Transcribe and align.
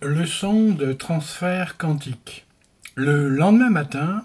Leçon 0.00 0.70
de 0.70 0.92
transfert 0.94 1.76
quantique. 1.76 2.46
Le 2.94 3.28
lendemain 3.28 3.68
matin, 3.68 4.24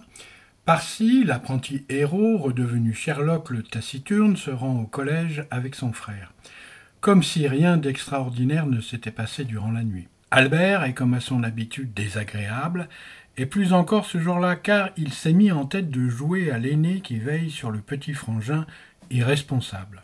Parsi, 0.64 1.26
l'apprenti 1.26 1.84
héros, 1.90 2.38
redevenu 2.38 2.94
Sherlock 2.94 3.50
le 3.50 3.62
taciturne, 3.62 4.38
se 4.38 4.52
rend 4.52 4.80
au 4.80 4.86
collège 4.86 5.46
avec 5.52 5.76
son 5.76 5.92
frère, 5.92 6.32
comme 7.02 7.24
si 7.24 7.48
rien 7.48 7.76
d'extraordinaire 7.76 8.68
ne 8.68 8.80
s'était 8.80 9.12
passé 9.12 9.44
durant 9.44 9.72
la 9.72 9.84
nuit. 9.84 10.08
Albert 10.32 10.86
est 10.86 10.94
comme 10.94 11.14
à 11.14 11.20
son 11.20 11.44
habitude 11.44 11.94
désagréable, 11.94 12.88
et 13.36 13.46
plus 13.46 13.74
encore 13.74 14.06
ce 14.06 14.20
jour-là, 14.20 14.56
car 14.56 14.92
il 14.96 15.12
s'est 15.12 15.34
mis 15.34 15.52
en 15.52 15.66
tête 15.66 15.90
de 15.90 16.08
jouer 16.08 16.52
à 16.52 16.58
l'aîné 16.58 17.02
qui 17.02 17.20
veille 17.20 17.52
sur 17.52 17.70
le 17.70 17.80
petit 17.80 18.14
frangin 18.14 18.66
irresponsable. 19.12 20.04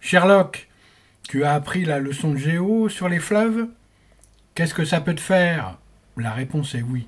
Sherlock, 0.00 0.68
tu 1.28 1.44
as 1.44 1.52
appris 1.52 1.84
la 1.84 1.98
leçon 1.98 2.32
de 2.32 2.38
géo 2.38 2.88
sur 2.88 3.10
les 3.10 3.20
fleuves? 3.20 3.68
Qu'est-ce 4.56 4.72
que 4.72 4.86
ça 4.86 5.02
peut 5.02 5.14
te 5.14 5.20
faire? 5.20 5.76
La 6.16 6.32
réponse 6.32 6.74
est 6.74 6.80
oui. 6.80 7.06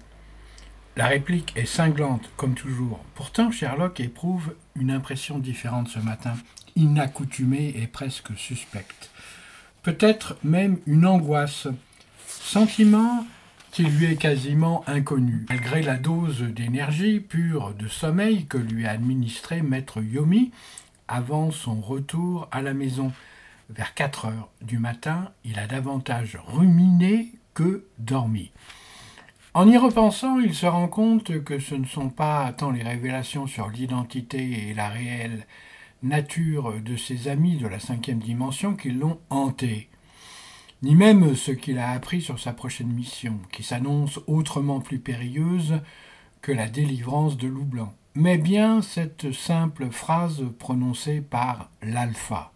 La 0.98 1.06
réplique 1.06 1.54
est 1.56 1.64
cinglante, 1.64 2.28
comme 2.36 2.52
toujours. 2.52 3.02
Pourtant, 3.14 3.50
Sherlock 3.50 4.00
éprouve 4.00 4.54
une 4.76 4.90
impression 4.90 5.38
différente 5.38 5.88
ce 5.88 5.98
matin, 5.98 6.34
inaccoutumée 6.76 7.72
et 7.74 7.86
presque 7.86 8.36
suspecte. 8.36 9.10
Peut-être 9.82 10.36
même 10.44 10.76
une 10.86 11.06
angoisse. 11.06 11.68
Sentiment 12.26 13.26
qui 13.70 13.84
lui 13.84 14.04
est 14.04 14.16
quasiment 14.16 14.84
inconnu. 14.86 15.46
Malgré 15.48 15.80
la 15.80 15.96
dose 15.96 16.42
d'énergie 16.42 17.18
pure 17.18 17.72
de 17.72 17.88
sommeil 17.88 18.44
que 18.44 18.58
lui 18.58 18.86
a 18.86 18.90
administré 18.90 19.62
Maître 19.62 20.02
Yomi 20.02 20.50
avant 21.08 21.50
son 21.50 21.80
retour 21.80 22.46
à 22.52 22.60
la 22.60 22.74
maison. 22.74 23.10
Vers 23.70 23.94
4 23.94 24.26
heures 24.26 24.50
du 24.60 24.78
matin, 24.78 25.30
il 25.46 25.58
a 25.58 25.66
davantage 25.66 26.38
ruminé 26.46 27.32
dormi. 27.98 28.50
En 29.54 29.68
y 29.68 29.76
repensant, 29.76 30.38
il 30.38 30.54
se 30.54 30.66
rend 30.66 30.88
compte 30.88 31.42
que 31.42 31.58
ce 31.58 31.74
ne 31.74 31.86
sont 31.86 32.10
pas 32.10 32.52
tant 32.52 32.70
les 32.70 32.82
révélations 32.82 33.46
sur 33.46 33.68
l'identité 33.68 34.68
et 34.68 34.74
la 34.74 34.88
réelle 34.88 35.46
nature 36.02 36.80
de 36.80 36.96
ses 36.96 37.28
amis 37.28 37.56
de 37.56 37.66
la 37.66 37.80
cinquième 37.80 38.20
dimension 38.20 38.76
qui 38.76 38.90
l'ont 38.90 39.18
hanté, 39.30 39.88
ni 40.82 40.94
même 40.94 41.34
ce 41.34 41.50
qu'il 41.50 41.78
a 41.78 41.90
appris 41.90 42.22
sur 42.22 42.38
sa 42.38 42.52
prochaine 42.52 42.92
mission, 42.92 43.40
qui 43.50 43.64
s'annonce 43.64 44.20
autrement 44.26 44.80
plus 44.80 45.00
périlleuse 45.00 45.80
que 46.40 46.52
la 46.52 46.68
délivrance 46.68 47.36
de 47.36 47.48
Loup 47.48 47.66
mais 48.14 48.38
bien 48.38 48.82
cette 48.82 49.32
simple 49.32 49.90
phrase 49.90 50.44
prononcée 50.58 51.20
par 51.20 51.70
l'alpha. 51.82 52.52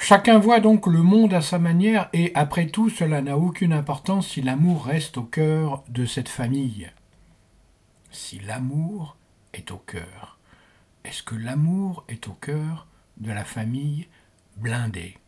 Chacun 0.00 0.38
voit 0.38 0.60
donc 0.60 0.86
le 0.86 1.02
monde 1.02 1.34
à 1.34 1.42
sa 1.42 1.58
manière 1.58 2.08
et 2.14 2.32
après 2.34 2.68
tout 2.68 2.88
cela 2.88 3.20
n'a 3.20 3.36
aucune 3.36 3.74
importance 3.74 4.28
si 4.28 4.40
l'amour 4.40 4.86
reste 4.86 5.18
au 5.18 5.24
cœur 5.24 5.84
de 5.90 6.06
cette 6.06 6.30
famille. 6.30 6.90
Si 8.10 8.38
l'amour 8.38 9.16
est 9.52 9.70
au 9.70 9.76
cœur, 9.76 10.38
est-ce 11.04 11.22
que 11.22 11.34
l'amour 11.34 12.04
est 12.08 12.26
au 12.28 12.32
cœur 12.32 12.86
de 13.18 13.32
la 13.32 13.44
famille 13.44 14.06
blindée? 14.56 15.18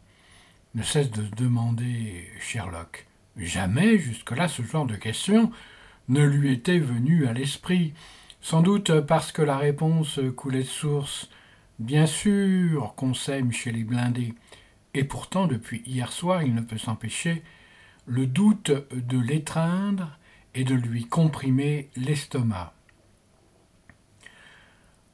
Ne 0.74 0.82
cesse 0.82 1.10
de 1.10 1.24
demander 1.36 2.30
Sherlock. 2.40 3.06
Jamais 3.36 3.98
jusque-là 3.98 4.48
ce 4.48 4.62
genre 4.62 4.86
de 4.86 4.96
question 4.96 5.50
ne 6.08 6.24
lui 6.24 6.52
était 6.52 6.78
venu 6.78 7.26
à 7.26 7.34
l'esprit, 7.34 7.92
sans 8.40 8.62
doute 8.62 9.00
parce 9.00 9.32
que 9.32 9.42
la 9.42 9.58
réponse 9.58 10.20
coulait 10.36 10.62
de 10.62 10.64
source. 10.64 11.28
Bien 11.80 12.06
sûr 12.06 12.94
qu'on 12.96 13.14
s'aime 13.14 13.52
chez 13.52 13.72
les 13.72 13.84
blindés, 13.84 14.34
et 14.94 15.04
pourtant, 15.04 15.46
depuis 15.46 15.82
hier 15.86 16.12
soir, 16.12 16.42
il 16.42 16.54
ne 16.54 16.60
peut 16.60 16.78
s'empêcher 16.78 17.42
le 18.06 18.26
doute 18.26 18.72
de 18.92 19.18
l'étreindre 19.18 20.18
et 20.54 20.64
de 20.64 20.74
lui 20.74 21.06
comprimer 21.06 21.90
l'estomac. 21.96 22.72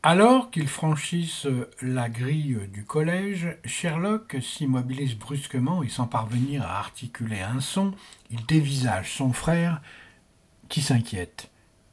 Alors 0.03 0.51
qu'ils 0.53 0.69
franchissent 0.69 1.49
la 1.83 2.09
grille 2.09 2.59
du 2.73 2.85
collège, 2.85 3.59
Sherlock 3.65 4.37
s'immobilise 4.41 5.17
brusquement 5.17 5.83
et 5.83 5.89
sans 5.89 6.07
parvenir 6.07 6.63
à 6.63 6.79
articuler 6.79 7.41
un 7.41 7.61
son, 7.61 7.93
il 8.31 8.47
dévisage 8.47 9.13
son 9.13 9.33
frère 9.33 9.83
qui 10.69 10.81
s'inquiète. 10.81 11.51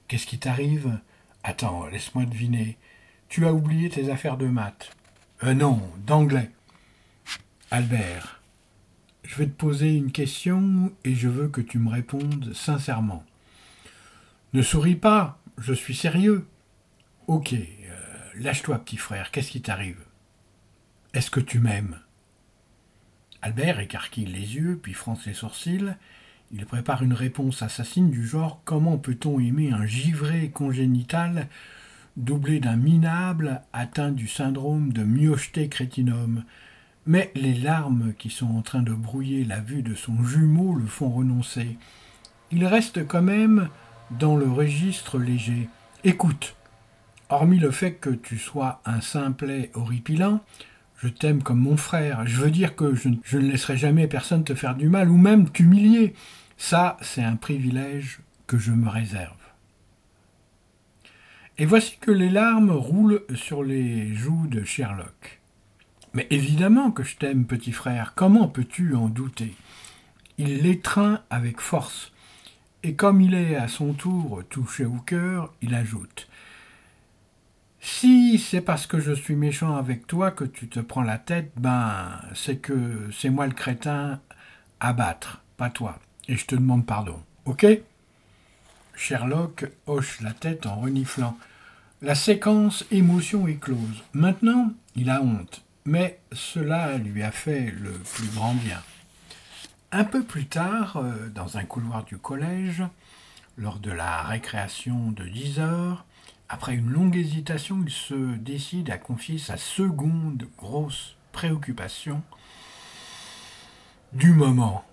Qu'est-ce 0.07 0.27
qui 0.27 0.37
t'arrive? 0.37 0.99
Attends, 1.43 1.87
laisse-moi 1.87 2.25
deviner. 2.25 2.77
Tu 3.29 3.47
as 3.47 3.53
oublié 3.53 3.89
tes 3.89 4.11
affaires 4.11 4.37
de 4.37 4.45
maths? 4.45 4.95
Euh 5.43 5.55
non, 5.55 5.81
d'anglais. 6.05 6.51
Albert, 7.73 8.39
je 9.23 9.33
vais 9.33 9.47
te 9.47 9.51
poser 9.51 9.95
une 9.95 10.11
question 10.11 10.91
et 11.03 11.15
je 11.15 11.27
veux 11.27 11.47
que 11.47 11.59
tu 11.59 11.79
me 11.79 11.89
répondes 11.89 12.53
sincèrement. 12.53 13.23
Ne 14.53 14.61
souris 14.61 14.95
pas, 14.95 15.41
je 15.57 15.73
suis 15.73 15.95
sérieux. 15.95 16.45
Ok, 17.25 17.53
euh, 17.53 17.57
lâche-toi, 18.35 18.77
petit 18.77 18.97
frère, 18.97 19.31
qu'est-ce 19.31 19.49
qui 19.49 19.63
t'arrive? 19.63 19.97
Est-ce 21.15 21.31
que 21.31 21.39
tu 21.39 21.57
m'aimes? 21.57 21.97
Albert 23.41 23.79
écarquille 23.79 24.27
les 24.27 24.55
yeux, 24.55 24.79
puis 24.79 24.93
fronce 24.93 25.25
les 25.25 25.33
sourcils. 25.33 25.95
Il 26.51 26.67
prépare 26.67 27.01
une 27.01 27.13
réponse 27.13 27.63
assassine 27.63 28.11
du 28.11 28.23
genre 28.27 28.61
Comment 28.65 28.99
peut-on 28.99 29.39
aimer 29.39 29.71
un 29.71 29.87
givré 29.87 30.51
congénital 30.51 31.47
doublé 32.17 32.59
d'un 32.59 32.75
minable 32.75 33.63
atteint 33.73 34.11
du 34.11 34.27
syndrome 34.27 34.93
de 34.93 35.03
myocheté 35.03 35.69
crétinum 35.69 36.43
mais 37.05 37.31
les 37.35 37.53
larmes 37.53 38.13
qui 38.17 38.29
sont 38.29 38.55
en 38.55 38.61
train 38.61 38.81
de 38.81 38.93
brouiller 38.93 39.43
la 39.43 39.59
vue 39.59 39.83
de 39.83 39.95
son 39.95 40.23
jumeau 40.23 40.75
le 40.75 40.85
font 40.85 41.09
renoncer. 41.09 41.77
Il 42.51 42.65
reste 42.65 43.05
quand 43.07 43.21
même 43.21 43.69
dans 44.11 44.35
le 44.35 44.49
registre 44.49 45.17
léger. 45.17 45.69
Écoute, 46.03 46.55
hormis 47.29 47.59
le 47.59 47.71
fait 47.71 47.93
que 47.93 48.09
tu 48.09 48.37
sois 48.37 48.81
un 48.85 49.01
simplet 49.01 49.71
horripilant, 49.73 50.41
je 50.97 51.09
t'aime 51.09 51.43
comme 51.43 51.59
mon 51.59 51.77
frère. 51.77 52.25
Je 52.25 52.37
veux 52.37 52.51
dire 52.51 52.75
que 52.75 52.95
je, 52.95 53.09
je, 53.23 53.37
ne 53.37 53.51
laisserai 53.51 53.75
jamais 53.75 54.07
personne 54.07 54.43
te 54.43 54.55
faire 54.55 54.75
du 54.75 54.87
mal 54.87 55.09
ou 55.09 55.17
même 55.17 55.49
t'humilier. 55.49 56.13
Ça, 56.57 56.97
c'est 57.01 57.23
un 57.23 57.35
privilège 57.35 58.19
que 58.47 58.57
je 58.57 58.71
me 58.71 58.87
réserve. 58.87 59.35
Et 61.57 61.65
voici 61.65 61.97
que 61.99 62.11
les 62.11 62.29
larmes 62.29 62.71
roulent 62.71 63.23
sur 63.35 63.63
les 63.63 64.15
joues 64.15 64.47
de 64.47 64.63
Sherlock. 64.63 65.42
Mais 66.13 66.27
évidemment 66.29 66.91
que 66.91 67.03
je 67.03 67.17
t'aime, 67.17 67.45
petit 67.45 67.71
frère, 67.71 68.13
comment 68.15 68.47
peux-tu 68.47 68.95
en 68.95 69.07
douter? 69.07 69.55
Il 70.37 70.61
l'étreint 70.61 71.21
avec 71.29 71.59
force, 71.59 72.11
et 72.83 72.95
comme 72.95 73.21
il 73.21 73.33
est 73.33 73.55
à 73.55 73.67
son 73.67 73.93
tour 73.93 74.43
touché 74.49 74.85
au 74.85 74.97
cœur, 74.97 75.53
il 75.61 75.73
ajoute 75.73 76.27
Si 77.79 78.37
c'est 78.37 78.61
parce 78.61 78.85
que 78.87 78.99
je 78.99 79.11
suis 79.11 79.35
méchant 79.35 79.75
avec 79.75 80.05
toi 80.05 80.31
que 80.31 80.43
tu 80.43 80.67
te 80.67 80.79
prends 80.79 81.01
la 81.01 81.17
tête, 81.17 81.51
ben 81.57 82.19
c'est 82.35 82.57
que 82.57 83.09
c'est 83.11 83.29
moi 83.29 83.47
le 83.47 83.53
crétin 83.53 84.19
à 84.79 84.93
battre, 84.93 85.41
pas 85.57 85.69
toi. 85.69 85.99
et 86.27 86.35
je 86.35 86.45
te 86.45 86.55
demande 86.55 86.85
pardon. 86.85 87.19
Ok? 87.45 87.65
Sherlock 88.95 89.65
hoche 89.87 90.21
la 90.21 90.31
tête 90.33 90.65
en 90.65 90.75
reniflant. 90.75 91.37
La 92.01 92.15
séquence 92.15 92.85
émotion 92.91 93.47
est 93.47 93.59
close. 93.59 94.03
Maintenant, 94.13 94.73
il 94.95 95.09
a 95.09 95.21
honte, 95.21 95.63
mais 95.85 96.19
cela 96.31 96.97
lui 96.97 97.23
a 97.23 97.31
fait 97.31 97.71
le 97.71 97.91
plus 97.91 98.27
grand 98.27 98.53
bien. 98.53 98.81
Un 99.91 100.05
peu 100.05 100.23
plus 100.23 100.45
tard, 100.45 100.97
euh, 100.97 101.29
dans 101.29 101.57
un 101.57 101.65
couloir 101.65 102.03
du 102.03 102.17
collège, 102.17 102.83
lors 103.57 103.79
de 103.79 103.91
la 103.91 104.23
récréation 104.23 105.11
de 105.11 105.27
10 105.27 105.59
heures, 105.59 106.05
après 106.49 106.75
une 106.75 106.89
longue 106.89 107.15
hésitation, 107.15 107.81
il 107.85 107.91
se 107.91 108.35
décide 108.35 108.89
à 108.89 108.97
confier 108.97 109.37
sa 109.37 109.57
seconde 109.57 110.47
grosse 110.57 111.15
préoccupation 111.31 112.23
du 114.13 114.31
moment. 114.33 114.83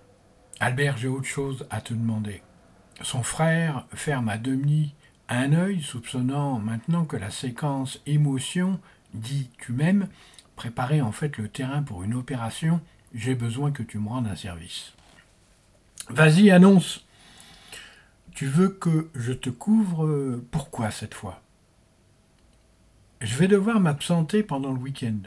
Albert, 0.58 0.96
j'ai 0.96 1.08
autre 1.08 1.26
chose 1.26 1.66
à 1.70 1.81
te 1.81 1.94
demander. 1.94 2.43
Son 3.02 3.22
frère 3.22 3.86
ferme 3.94 4.28
à 4.28 4.38
demi 4.38 4.94
un 5.28 5.52
œil, 5.52 5.81
soupçonnant 5.81 6.58
maintenant 6.58 7.04
que 7.04 7.16
la 7.16 7.31
séquence 7.31 8.00
émotion 8.06 8.81
dit 9.14 9.50
tu 9.58 9.72
m'aimes 9.72 10.08
préparait 10.60 11.00
en 11.00 11.10
fait 11.10 11.38
le 11.38 11.48
terrain 11.48 11.82
pour 11.82 12.02
une 12.02 12.12
opération. 12.12 12.82
J'ai 13.14 13.34
besoin 13.34 13.70
que 13.70 13.82
tu 13.82 13.98
me 13.98 14.10
rendes 14.10 14.26
un 14.26 14.36
service. 14.36 14.92
Vas-y, 16.10 16.50
annonce. 16.50 17.06
Tu 18.34 18.44
veux 18.44 18.68
que 18.68 19.08
je 19.14 19.32
te 19.32 19.48
couvre? 19.48 20.38
Pourquoi 20.50 20.90
cette 20.90 21.14
fois? 21.14 21.40
Je 23.22 23.36
vais 23.36 23.48
devoir 23.48 23.80
m'absenter 23.80 24.42
pendant 24.42 24.72
le 24.72 24.78
week-end. 24.78 25.20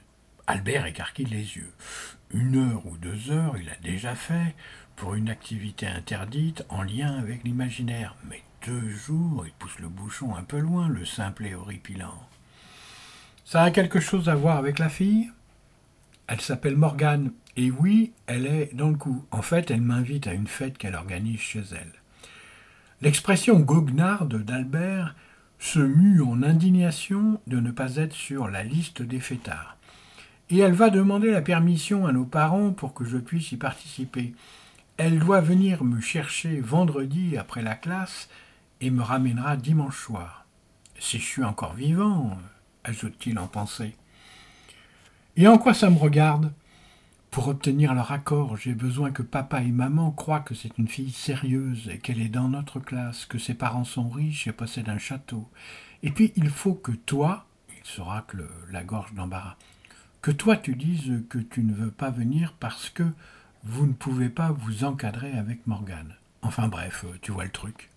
Albert 0.45 0.85
écarquille 0.85 1.25
les 1.25 1.57
yeux. 1.57 1.73
Une 2.29 2.55
heure 2.55 2.85
ou 2.85 2.95
deux 2.97 3.31
heures, 3.31 3.57
il 3.57 3.69
a 3.69 3.75
déjà 3.81 4.13
fait 4.13 4.53
pour 4.95 5.15
une 5.15 5.29
activité 5.29 5.87
interdite 5.87 6.63
en 6.69 6.83
lien 6.83 7.17
avec 7.17 7.43
l'imaginaire. 7.43 8.15
Mais 8.29 8.43
deux 8.67 8.87
jours, 8.91 9.47
il 9.47 9.53
pousse 9.53 9.79
le 9.79 9.89
bouchon 9.89 10.35
un 10.35 10.43
peu 10.43 10.59
loin, 10.59 10.87
le 10.87 11.05
simple 11.05 11.47
et 11.47 11.55
horripilant. 11.55 12.21
Ça 13.53 13.61
a 13.61 13.69
quelque 13.69 13.99
chose 13.99 14.29
à 14.29 14.35
voir 14.35 14.57
avec 14.57 14.79
la 14.79 14.89
fille? 14.89 15.29
Elle 16.25 16.41
s'appelle 16.41 16.75
Morgane. 16.75 17.33
Et 17.55 17.69
oui, 17.69 18.11
elle 18.25 18.47
est 18.47 18.71
dans 18.73 18.89
le 18.89 18.95
coup. 18.95 19.25
En 19.29 19.43
fait, 19.43 19.69
elle 19.69 19.81
m'invite 19.81 20.25
à 20.25 20.33
une 20.33 20.47
fête 20.47 20.75
qu'elle 20.75 20.95
organise 20.95 21.39
chez 21.39 21.61
elle. 21.71 21.91
L'expression 23.01 23.59
goguenarde 23.59 24.43
d'Albert 24.43 25.15
se 25.59 25.77
mue 25.77 26.23
en 26.23 26.41
indignation 26.41 27.39
de 27.45 27.59
ne 27.59 27.69
pas 27.69 27.97
être 27.97 28.15
sur 28.15 28.47
la 28.47 28.63
liste 28.63 29.03
des 29.03 29.19
fêtards. 29.19 29.77
Et 30.49 30.57
elle 30.57 30.73
va 30.73 30.89
demander 30.89 31.29
la 31.29 31.43
permission 31.43 32.07
à 32.07 32.11
nos 32.11 32.25
parents 32.25 32.71
pour 32.71 32.95
que 32.95 33.05
je 33.05 33.19
puisse 33.19 33.51
y 33.51 33.57
participer. 33.57 34.33
Elle 34.97 35.19
doit 35.19 35.41
venir 35.41 35.83
me 35.83 36.01
chercher 36.01 36.59
vendredi 36.59 37.37
après 37.37 37.61
la 37.61 37.75
classe 37.75 38.29
et 38.81 38.89
me 38.89 39.03
ramènera 39.03 39.57
dimanche 39.57 40.03
soir. 40.03 40.47
Si 40.97 41.19
je 41.19 41.23
suis 41.23 41.43
encore 41.43 41.75
vivant, 41.75 42.35
ajoute-t-il 42.83 43.37
en 43.39 43.47
pensée. 43.47 43.95
Et 45.35 45.47
en 45.47 45.57
quoi 45.57 45.73
ça 45.73 45.89
me 45.89 45.97
regarde? 45.97 46.53
Pour 47.31 47.47
obtenir 47.47 47.95
leur 47.95 48.11
accord, 48.11 48.57
j'ai 48.57 48.75
besoin 48.75 49.09
que 49.09 49.23
papa 49.23 49.63
et 49.63 49.71
maman 49.71 50.11
croient 50.11 50.41
que 50.41 50.53
c'est 50.53 50.77
une 50.77 50.87
fille 50.87 51.11
sérieuse 51.11 51.89
et 51.89 51.97
qu'elle 51.97 52.21
est 52.21 52.29
dans 52.29 52.47
notre 52.47 52.79
classe, 52.79 53.25
que 53.25 53.39
ses 53.39 53.55
parents 53.55 53.85
sont 53.85 54.07
riches 54.07 54.45
et 54.47 54.51
possèdent 54.51 54.89
un 54.89 54.99
château. 54.99 55.49
Et 56.03 56.11
puis 56.11 56.31
il 56.35 56.49
faut 56.49 56.75
que 56.75 56.91
toi, 56.91 57.47
il 57.69 57.83
se 57.83 58.01
racle 58.01 58.47
la 58.71 58.83
gorge 58.83 59.13
d'embarras, 59.15 59.55
que 60.21 60.29
toi 60.29 60.57
tu 60.57 60.75
dises 60.75 61.23
que 61.27 61.39
tu 61.39 61.63
ne 61.63 61.73
veux 61.73 61.89
pas 61.89 62.11
venir 62.11 62.53
parce 62.59 62.91
que 62.91 63.03
vous 63.63 63.87
ne 63.87 63.93
pouvez 63.93 64.29
pas 64.29 64.51
vous 64.51 64.83
encadrer 64.83 65.31
avec 65.31 65.65
Morgane. 65.65 66.13
Enfin 66.43 66.67
bref, 66.67 67.05
tu 67.21 67.31
vois 67.31 67.45
le 67.45 67.49
truc. 67.49 67.89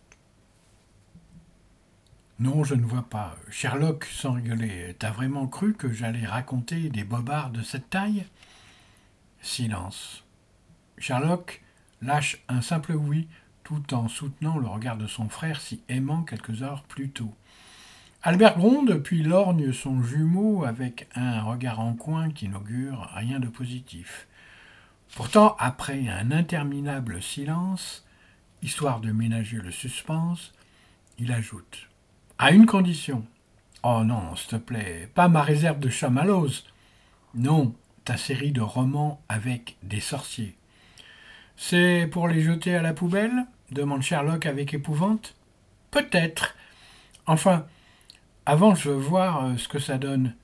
Non, 2.38 2.64
je 2.64 2.74
ne 2.74 2.84
vois 2.84 3.08
pas. 3.08 3.34
Sherlock, 3.50 4.04
sans 4.04 4.32
rigoler, 4.32 4.94
t'as 4.98 5.10
vraiment 5.10 5.46
cru 5.46 5.72
que 5.72 5.90
j'allais 5.90 6.26
raconter 6.26 6.90
des 6.90 7.02
bobards 7.02 7.48
de 7.48 7.62
cette 7.62 7.88
taille? 7.88 8.26
Silence. 9.40 10.22
Sherlock 10.98 11.62
lâche 12.02 12.44
un 12.48 12.60
simple 12.60 12.92
oui, 12.92 13.26
tout 13.64 13.94
en 13.94 14.08
soutenant 14.08 14.58
le 14.58 14.66
regard 14.66 14.98
de 14.98 15.06
son 15.06 15.30
frère 15.30 15.62
si 15.62 15.82
aimant 15.88 16.24
quelques 16.24 16.62
heures 16.62 16.82
plus 16.82 17.08
tôt. 17.08 17.34
Albert 18.22 18.58
gronde, 18.58 18.98
puis 18.98 19.22
lorgne 19.22 19.72
son 19.72 20.02
jumeau 20.02 20.64
avec 20.66 21.08
un 21.14 21.40
regard 21.40 21.80
en 21.80 21.94
coin 21.94 22.28
qui 22.30 22.50
n'augure 22.50 23.08
rien 23.14 23.40
de 23.40 23.48
positif. 23.48 24.26
Pourtant, 25.14 25.56
après 25.58 26.06
un 26.08 26.30
interminable 26.30 27.22
silence, 27.22 28.04
histoire 28.60 29.00
de 29.00 29.10
ménager 29.10 29.56
le 29.56 29.70
suspense, 29.70 30.52
il 31.18 31.32
ajoute 31.32 31.85
À 32.38 32.50
une 32.50 32.66
condition. 32.66 33.24
Oh 33.82 34.02
non, 34.04 34.36
s'il 34.36 34.48
te 34.48 34.56
plaît, 34.56 35.08
pas 35.14 35.28
ma 35.28 35.42
réserve 35.42 35.78
de 35.78 35.88
chamallows. 35.88 36.50
Non, 37.34 37.74
ta 38.04 38.18
série 38.18 38.52
de 38.52 38.60
romans 38.60 39.22
avec 39.30 39.76
des 39.82 40.00
sorciers. 40.00 40.54
C'est 41.56 42.06
pour 42.12 42.28
les 42.28 42.42
jeter 42.42 42.74
à 42.74 42.82
la 42.82 42.92
poubelle? 42.92 43.46
demande 43.70 44.02
Sherlock 44.02 44.44
avec 44.44 44.74
épouvante. 44.74 45.34
Peut-être. 45.90 46.54
Enfin, 47.26 47.64
avant, 48.44 48.74
je 48.74 48.90
veux 48.90 48.96
voir 48.96 49.46
euh, 49.46 49.56
ce 49.56 49.66
que 49.66 49.78
ça 49.78 49.96
donne. 49.96 50.34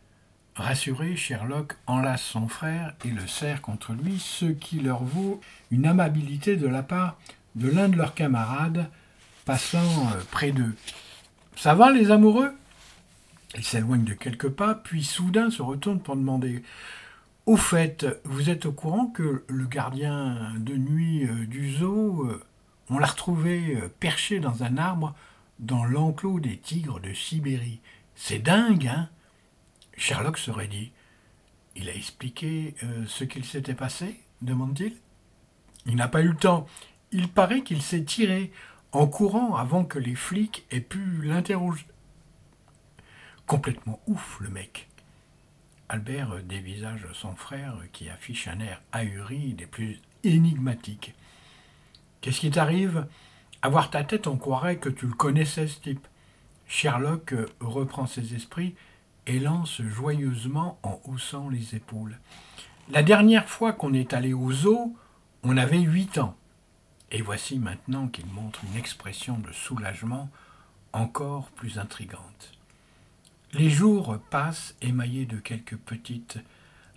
Rassuré, 0.56 1.14
Sherlock 1.14 1.76
enlace 1.86 2.22
son 2.22 2.48
frère 2.48 2.94
et 3.04 3.10
le 3.10 3.26
serre 3.26 3.60
contre 3.60 3.92
lui, 3.92 4.18
ce 4.18 4.46
qui 4.46 4.80
leur 4.80 5.04
vaut 5.04 5.42
une 5.70 5.86
amabilité 5.86 6.56
de 6.56 6.66
la 6.66 6.82
part 6.82 7.18
de 7.54 7.68
l'un 7.68 7.90
de 7.90 7.96
leurs 7.96 8.14
camarades 8.14 8.88
passant 9.44 9.78
euh, 9.78 10.22
près 10.30 10.52
d'eux. 10.52 10.74
Ça 11.56 11.74
va 11.74 11.92
les 11.92 12.10
amoureux? 12.10 12.52
Ils 13.56 13.64
s'éloignent 13.64 14.04
de 14.04 14.14
quelques 14.14 14.48
pas, 14.48 14.74
puis 14.74 15.04
soudain 15.04 15.50
se 15.50 15.62
retournent 15.62 16.00
pour 16.00 16.16
demander 16.16 16.62
Au 17.46 17.56
fait, 17.56 18.06
vous 18.24 18.50
êtes 18.50 18.66
au 18.66 18.72
courant 18.72 19.06
que 19.06 19.44
le 19.46 19.66
gardien 19.66 20.52
de 20.58 20.74
nuit 20.74 21.26
euh, 21.26 21.46
du 21.46 21.72
zoo, 21.72 22.24
euh, 22.24 22.42
on 22.88 22.98
l'a 22.98 23.06
retrouvé 23.06 23.78
perché 24.00 24.40
dans 24.40 24.62
un 24.62 24.78
arbre 24.78 25.14
dans 25.58 25.84
l'enclos 25.84 26.40
des 26.40 26.56
tigres 26.56 27.00
de 27.00 27.12
Sibérie? 27.12 27.80
C'est 28.14 28.38
dingue, 28.38 28.86
hein? 28.86 29.08
Sherlock 29.96 30.38
serait 30.38 30.68
dit 30.68 30.92
Il 31.76 31.88
a 31.88 31.94
expliqué 31.94 32.74
euh, 32.82 33.04
ce 33.06 33.24
qu'il 33.24 33.44
s'était 33.44 33.74
passé? 33.74 34.20
demande-t-il. 34.40 34.96
Il, 35.86 35.94
n'a 35.94 36.08
pas 36.08 36.22
eu 36.22 36.28
le 36.28 36.36
temps. 36.36 36.66
Il 37.12 37.28
paraît 37.28 37.62
qu'il 37.62 37.80
s'est 37.80 38.02
tiré 38.02 38.50
en 38.92 39.06
courant 39.06 39.56
avant 39.56 39.84
que 39.84 39.98
les 39.98 40.14
flics 40.14 40.66
aient 40.70 40.80
pu 40.80 41.22
l'interroger. 41.22 41.86
Complètement 43.46 44.00
ouf, 44.06 44.38
le 44.40 44.50
mec. 44.50 44.88
Albert 45.88 46.42
dévisage 46.44 47.06
son 47.12 47.34
frère 47.34 47.76
qui 47.92 48.08
affiche 48.08 48.48
un 48.48 48.60
air 48.60 48.80
ahuri 48.92 49.54
des 49.54 49.66
plus 49.66 50.00
énigmatiques. 50.24 51.14
Qu'est-ce 52.20 52.40
qui 52.40 52.50
t'arrive? 52.50 53.06
À 53.62 53.68
voir 53.68 53.90
ta 53.90 54.04
tête, 54.04 54.26
on 54.26 54.36
croirait 54.36 54.76
que 54.76 54.88
tu 54.88 55.06
le 55.06 55.14
connaissais, 55.14 55.66
ce 55.66 55.80
type. 55.80 56.06
Sherlock 56.66 57.34
reprend 57.60 58.06
ses 58.06 58.34
esprits 58.34 58.74
et 59.26 59.38
lance 59.38 59.82
joyeusement 59.82 60.78
en 60.82 61.00
haussant 61.04 61.48
les 61.48 61.74
épaules. 61.74 62.18
La 62.88 63.02
dernière 63.02 63.48
fois 63.48 63.72
qu'on 63.72 63.92
est 63.92 64.14
allé 64.14 64.32
au 64.32 64.50
zoo, 64.50 64.96
on 65.42 65.56
avait 65.56 65.80
huit 65.80 66.18
ans. 66.18 66.36
Et 67.12 67.20
voici 67.20 67.58
maintenant 67.58 68.08
qu'il 68.08 68.26
montre 68.26 68.60
une 68.64 68.76
expression 68.76 69.38
de 69.38 69.52
soulagement 69.52 70.30
encore 70.94 71.50
plus 71.50 71.78
intrigante. 71.78 72.52
Les 73.52 73.68
jours 73.68 74.18
passent 74.30 74.74
émaillés 74.80 75.26
de 75.26 75.36
quelques 75.36 75.76
petits 75.76 76.24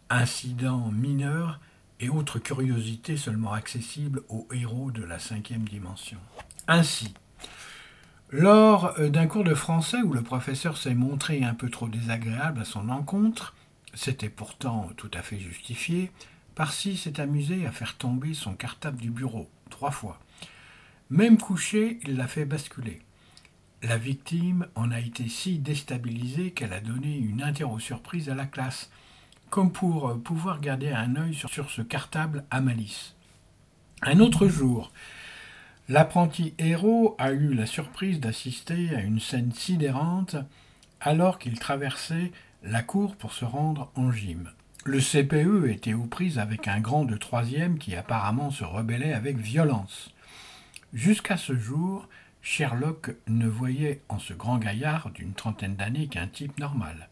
incidents 0.09 0.89
mineurs 0.91 1.59
et 1.99 2.07
autres 2.07 2.39
curiosités 2.39 3.17
seulement 3.17 3.51
accessibles 3.51 4.23
aux 4.29 4.47
héros 4.53 4.89
de 4.89 5.03
la 5.03 5.19
cinquième 5.19 5.67
dimension. 5.67 6.17
Ainsi, 6.67 7.13
lors 8.29 8.93
d'un 8.99 9.27
cours 9.27 9.43
de 9.43 9.53
français 9.53 10.01
où 10.01 10.13
le 10.13 10.23
professeur 10.23 10.77
s'est 10.77 10.95
montré 10.95 11.43
un 11.43 11.53
peu 11.53 11.69
trop 11.69 11.89
désagréable 11.89 12.61
à 12.61 12.65
son 12.65 12.87
encontre, 12.87 13.53
c'était 13.93 14.29
pourtant 14.29 14.89
tout 14.95 15.11
à 15.13 15.21
fait 15.21 15.39
justifié, 15.39 16.11
Parsi 16.55 16.95
s'est 16.95 17.19
amusé 17.19 17.65
à 17.65 17.71
faire 17.73 17.97
tomber 17.97 18.33
son 18.33 18.53
cartable 18.53 19.01
du 19.01 19.09
bureau, 19.09 19.49
trois 19.69 19.91
fois. 19.91 20.19
Même 21.09 21.37
couché, 21.37 21.99
il 22.03 22.15
l'a 22.17 22.27
fait 22.27 22.45
basculer. 22.45 23.01
La 23.83 23.97
victime 23.97 24.67
en 24.75 24.91
a 24.91 24.99
été 24.99 25.27
si 25.27 25.59
déstabilisée 25.59 26.51
qu'elle 26.51 26.73
a 26.73 26.79
donné 26.79 27.15
une 27.17 27.43
interro-surprise 27.43 28.29
à 28.29 28.35
la 28.35 28.45
classe, 28.45 28.89
comme 29.49 29.71
pour 29.71 30.09
euh, 30.09 30.15
pouvoir 30.15 30.59
garder 30.59 30.89
un 30.89 31.15
œil 31.15 31.33
sur, 31.33 31.49
sur 31.49 31.69
ce 31.69 31.81
cartable 31.81 32.45
à 32.49 32.61
malice. 32.61 33.15
Un 34.01 34.19
autre 34.19 34.47
jour, 34.47 34.91
L'apprenti 35.87 36.55
héros 36.57 37.15
a 37.19 37.31
eu 37.31 37.53
la 37.53 37.67
surprise 37.67 38.19
d'assister 38.19 38.95
à 38.95 39.01
une 39.01 39.19
scène 39.19 39.51
sidérante 39.51 40.35
alors 40.99 41.37
qu'il 41.37 41.59
traversait 41.59 42.31
la 42.63 42.81
cour 42.81 43.15
pour 43.15 43.33
se 43.33 43.45
rendre 43.45 43.91
en 43.95 44.11
gym. 44.11 44.49
Le 44.87 44.99
CPE 44.99 45.67
était 45.67 45.95
aux 45.95 46.05
prises 46.05 46.37
avec 46.37 46.67
un 46.67 46.79
grand 46.79 47.05
de 47.05 47.17
troisième 47.17 47.79
qui 47.79 47.95
apparemment 47.95 48.51
se 48.51 48.63
rebellait 48.63 49.13
avec 49.13 49.37
violence. 49.37 50.13
Jusqu'à 50.93 51.37
ce 51.37 51.57
jour, 51.57 52.07
Sherlock 52.43 53.15
ne 53.25 53.47
voyait 53.47 54.01
en 54.09 54.19
ce 54.19 54.33
grand 54.33 54.59
gaillard 54.59 55.09
d'une 55.09 55.33
trentaine 55.33 55.75
d'années 55.75 56.05
qu'un 56.05 56.27
type 56.27 56.59
normal. 56.59 57.09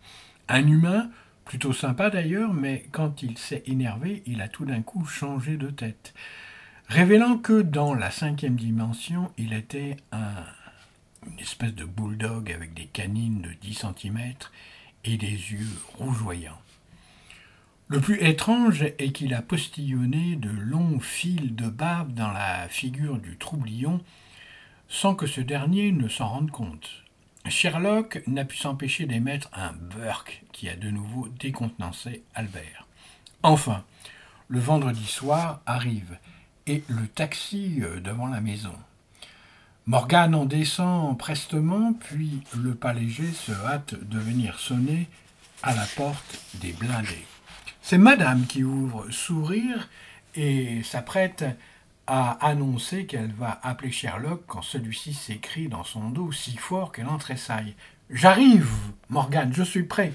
Un 0.50 0.68
humain, 0.68 1.10
plutôt 1.46 1.74
sympa 1.74 2.12
d'ailleurs, 2.12 2.54
mais 2.54 2.86
quand 2.92 3.24
il 3.24 3.40
s'est 3.40 3.64
énervé, 3.66 4.22
il 4.28 4.42
a 4.42 4.50
tout 4.50 4.66
d'un 4.66 4.84
coup 4.84 5.06
changé 5.06 5.58
de 5.58 5.72
tête, 5.72 6.14
révélant 6.90 7.40
que 7.40 7.64
dans 7.64 7.96
la 7.96 8.12
cinquième 8.12 8.56
dimension, 8.56 9.32
il 9.40 9.52
était 9.52 9.98
un, 10.12 10.46
une 11.26 11.40
espèce 11.40 11.74
de 11.74 11.86
bulldog 11.86 12.52
avec 12.52 12.76
des 12.76 12.86
canines 12.86 13.42
de 13.42 13.54
10 13.62 13.84
cm 13.98 14.20
et 15.06 15.18
des 15.18 15.32
yeux 15.32 15.68
rougeoyants. 15.98 16.63
Le 17.88 18.00
plus 18.00 18.24
étrange 18.24 18.84
est 18.84 19.12
qu'il 19.12 19.34
a 19.34 19.42
postillonné 19.42 20.36
de 20.36 20.50
longs 20.50 21.00
fils 21.00 21.52
de 21.52 21.68
barbe 21.68 22.14
dans 22.14 22.32
la 22.32 22.68
figure 22.70 23.18
du 23.18 23.38
troublion 23.38 24.02
sans 24.88 25.16
que 25.16 25.28
ce 25.28 25.42
dernier 25.42 25.92
ne 25.92 26.08
s'en 26.08 26.28
rende 26.30 26.52
compte. 26.52 26.90
Sherlock 27.48 28.24
n'a 28.26 28.46
pu 28.46 28.56
s'empêcher 28.58 29.06
d'émettre 29.06 29.50
un 29.54 29.74
Burke 29.74 30.44
qui 30.54 30.70
a 30.70 30.76
de 30.76 30.90
nouveau 30.90 31.28
décontenancé 31.40 32.24
Albert. 32.36 32.88
Enfin, 33.44 33.84
le 34.48 34.60
vendredi 34.60 35.06
soir 35.06 35.62
arrive 35.66 36.18
et 36.68 36.84
le 36.88 37.08
taxi 37.08 37.80
euh, 37.82 38.00
devant 38.00 38.28
la 38.28 38.40
maison. 38.40 38.74
Morgane 39.86 40.36
en 40.36 40.46
descend 40.46 41.18
prestement, 41.20 41.92
puis 41.92 42.42
le 42.56 42.74
pas 42.74 42.94
léger 42.94 43.30
se 43.34 43.52
hâte 43.52 43.96
de 43.96 44.18
venir 44.18 44.58
sonner 44.58 45.10
à 45.62 45.76
la 45.76 45.86
porte 45.98 46.40
des 46.62 46.72
blindés. 46.72 47.26
C'est 47.86 47.98
Madame 47.98 48.46
qui 48.46 48.64
ouvre 48.64 49.12
sourire 49.12 49.90
et 50.36 50.82
s'apprête 50.84 51.44
a 52.08 52.32
annoncé 52.40 53.06
qu'elle 53.06 53.34
va 53.34 53.60
appeler 53.62 53.92
Sherlock 53.92 54.44
quand 54.48 54.62
celui-ci 54.62 55.14
s'écrie 55.14 55.68
dans 55.68 55.84
son 55.84 56.10
dos 56.10 56.32
si 56.32 56.56
fort 56.56 56.94
qu'elle 56.94 57.08
en 57.10 57.18
tressaille. 57.18 57.76
J'arrive, 58.10 58.72
Morgane, 59.10 59.54
je 59.54 59.64
suis 59.64 59.84
prêt. 59.84 60.14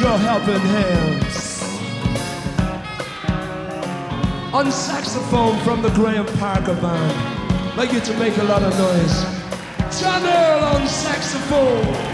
Helping 0.00 0.60
hands. 0.60 1.62
On 4.54 4.70
saxophone 4.70 5.58
from 5.60 5.82
the 5.82 5.90
Graham 5.90 6.26
Parker 6.38 6.74
band. 6.74 7.76
Like 7.76 7.92
you 7.92 8.00
to 8.00 8.18
make 8.18 8.36
a 8.38 8.44
lot 8.44 8.62
of 8.62 8.76
noise. 8.78 9.42
Earl 10.04 10.64
on 10.64 10.86
saxophone. 10.86 12.11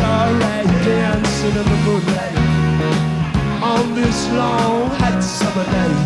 Monterey, 0.00 0.64
dancing 0.84 1.50
in 1.50 1.54
the 1.54 1.76
moonlight 1.84 2.36
on 3.62 3.94
this 3.94 4.28
long 4.32 4.90
hot 4.90 5.22
summer 5.22 5.64
night. 5.70 6.03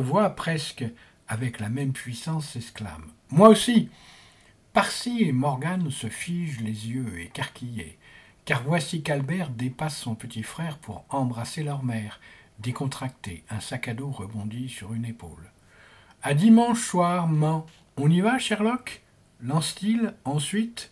Voix, 0.00 0.30
presque 0.30 0.84
avec 1.28 1.60
la 1.60 1.68
même 1.68 1.92
puissance, 1.92 2.50
s'exclame. 2.50 3.10
Moi 3.30 3.48
aussi. 3.48 3.88
Parsi 4.72 5.22
et 5.22 5.30
Morgane 5.30 5.90
se 5.92 6.08
figent 6.08 6.60
les 6.60 6.88
yeux 6.88 7.20
écarquillés, 7.20 7.96
car 8.44 8.64
voici 8.64 9.02
qu'Albert 9.02 9.50
dépasse 9.50 9.96
son 9.96 10.16
petit 10.16 10.42
frère 10.42 10.78
pour 10.78 11.04
embrasser 11.10 11.62
leur 11.62 11.84
mère, 11.84 12.18
décontracté, 12.58 13.44
un 13.50 13.60
sac 13.60 13.86
à 13.86 13.94
dos 13.94 14.10
rebondit 14.10 14.68
sur 14.68 14.92
une 14.92 15.04
épaule. 15.04 15.52
À 16.22 16.34
dimanche 16.34 16.80
soir, 16.80 17.28
man. 17.28 17.62
On 17.96 18.10
y 18.10 18.20
va, 18.20 18.38
Sherlock? 18.38 19.02
lance-t-il 19.40 20.14
ensuite 20.24 20.90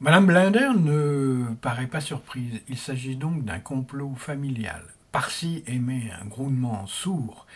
Madame 0.00 0.26
Blinder 0.26 0.70
ne 0.76 1.54
paraît 1.60 1.86
pas 1.86 2.00
surprise. 2.00 2.60
Il 2.68 2.78
s'agit 2.78 3.16
donc 3.16 3.44
d'un 3.44 3.60
complot 3.60 4.14
familial. 4.16 4.82
Parsi 5.12 5.64
émet 5.66 6.10
un 6.22 6.26
grondement 6.26 6.86
sourd, 6.86 7.46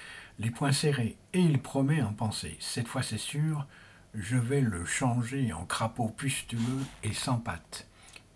les 0.40 0.50
poings 0.50 0.72
serrés, 0.72 1.16
et 1.32 1.40
il 1.40 1.60
promet 1.60 2.02
en 2.02 2.12
pensée. 2.12 2.56
Cette 2.58 2.88
fois 2.88 3.02
c'est 3.02 3.18
sûr, 3.18 3.66
je 4.14 4.36
vais 4.36 4.60
le 4.60 4.84
changer 4.84 5.52
en 5.52 5.64
crapaud 5.64 6.08
pustuleux 6.08 6.84
et 7.04 7.12
sans 7.12 7.38
pattes. 7.38 7.86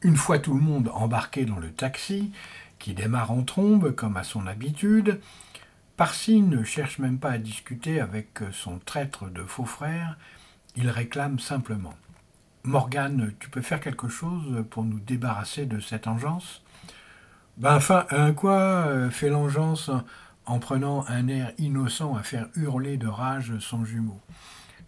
Une 0.03 0.17
fois 0.17 0.39
tout 0.39 0.55
le 0.55 0.61
monde 0.61 0.91
embarqué 0.95 1.45
dans 1.45 1.59
le 1.59 1.73
taxi, 1.73 2.33
qui 2.79 2.95
démarre 2.95 3.33
en 3.33 3.43
trombe 3.43 3.93
comme 3.93 4.17
à 4.17 4.23
son 4.23 4.47
habitude, 4.47 5.21
Parsi 5.97 6.43
ne 6.43 6.63
cherche 6.63 7.01
même 7.01 7.19
pas 7.19 7.33
à 7.33 7.39
discuter 7.39 8.01
avec 8.01 8.39
son 8.53 8.79
traître 8.79 9.29
de 9.29 9.43
faux 9.43 9.65
frère, 9.65 10.17
il 10.77 10.89
réclame 10.91 11.41
simplement. 11.41 11.95
Morgane, 12.63 13.33
tu 13.41 13.51
peux 13.51 13.63
faire 13.63 13.81
quelque 13.81 14.09
chose 14.09 14.65
pour 14.71 14.85
nous 14.85 15.01
débarrasser 15.01 15.67
de 15.67 15.81
cette 15.81 16.07
engeance? 16.07 16.63
Ben 17.59 17.75
enfin, 17.75 18.07
un 18.11 18.33
quoi 18.33 18.87
euh, 18.87 19.11
fait 19.11 19.29
l'engeance 19.29 19.91
en 20.47 20.61
prenant 20.61 21.05
un 21.09 21.27
air 21.27 21.53
innocent 21.59 22.15
à 22.15 22.23
faire 22.23 22.49
hurler 22.55 22.97
de 22.97 23.09
rage 23.09 23.59
son 23.59 23.85
jumeau. 23.85 24.21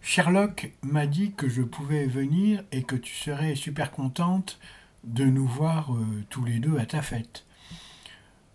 Sherlock 0.01 0.71
m'a 0.81 1.05
dit 1.05 1.33
que 1.33 1.49
je 1.49 1.63
pouvais 1.63 2.05
venir 2.05 2.63
et 2.71 2.83
que 2.83 2.95
tu 2.95 3.13
serais 3.13 3.55
super 3.55 3.91
contente 3.91 4.57
de 5.03 5.25
nous 5.25 5.45
voir 5.45 5.93
euh, 5.93 6.23
tous 6.29 6.45
les 6.45 6.59
deux 6.59 6.77
à 6.77 6.85
ta 6.85 7.01
fête. 7.01 7.45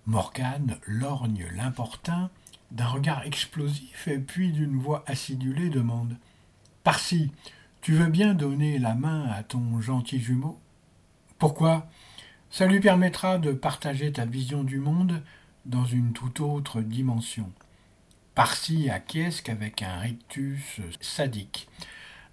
Morgane 0.06 0.78
lorgne 0.87 1.46
l'importun 1.54 2.30
d'un 2.70 2.87
regard 2.87 3.23
explosif 3.26 4.08
et 4.08 4.18
puis 4.18 4.50
d'une 4.50 4.78
voix 4.78 5.04
acidulée 5.06 5.68
demande 5.68 6.16
Parsi, 6.85 7.32
tu 7.82 7.92
veux 7.92 8.08
bien 8.08 8.32
donner 8.32 8.78
la 8.78 8.94
main 8.94 9.28
à 9.28 9.42
ton 9.42 9.78
gentil 9.82 10.20
jumeau? 10.20 10.58
Pourquoi? 11.38 11.87
Ça 12.50 12.66
lui 12.66 12.80
permettra 12.80 13.38
de 13.38 13.52
partager 13.52 14.12
ta 14.12 14.24
vision 14.24 14.64
du 14.64 14.78
monde 14.78 15.22
dans 15.64 15.84
une 15.84 16.12
toute 16.12 16.40
autre 16.40 16.80
dimension. 16.80 17.52
Parsi 18.34 18.90
acquiesce 18.90 19.40
qu'avec 19.40 19.82
un 19.82 19.98
rictus 19.98 20.80
sadique. 21.00 21.68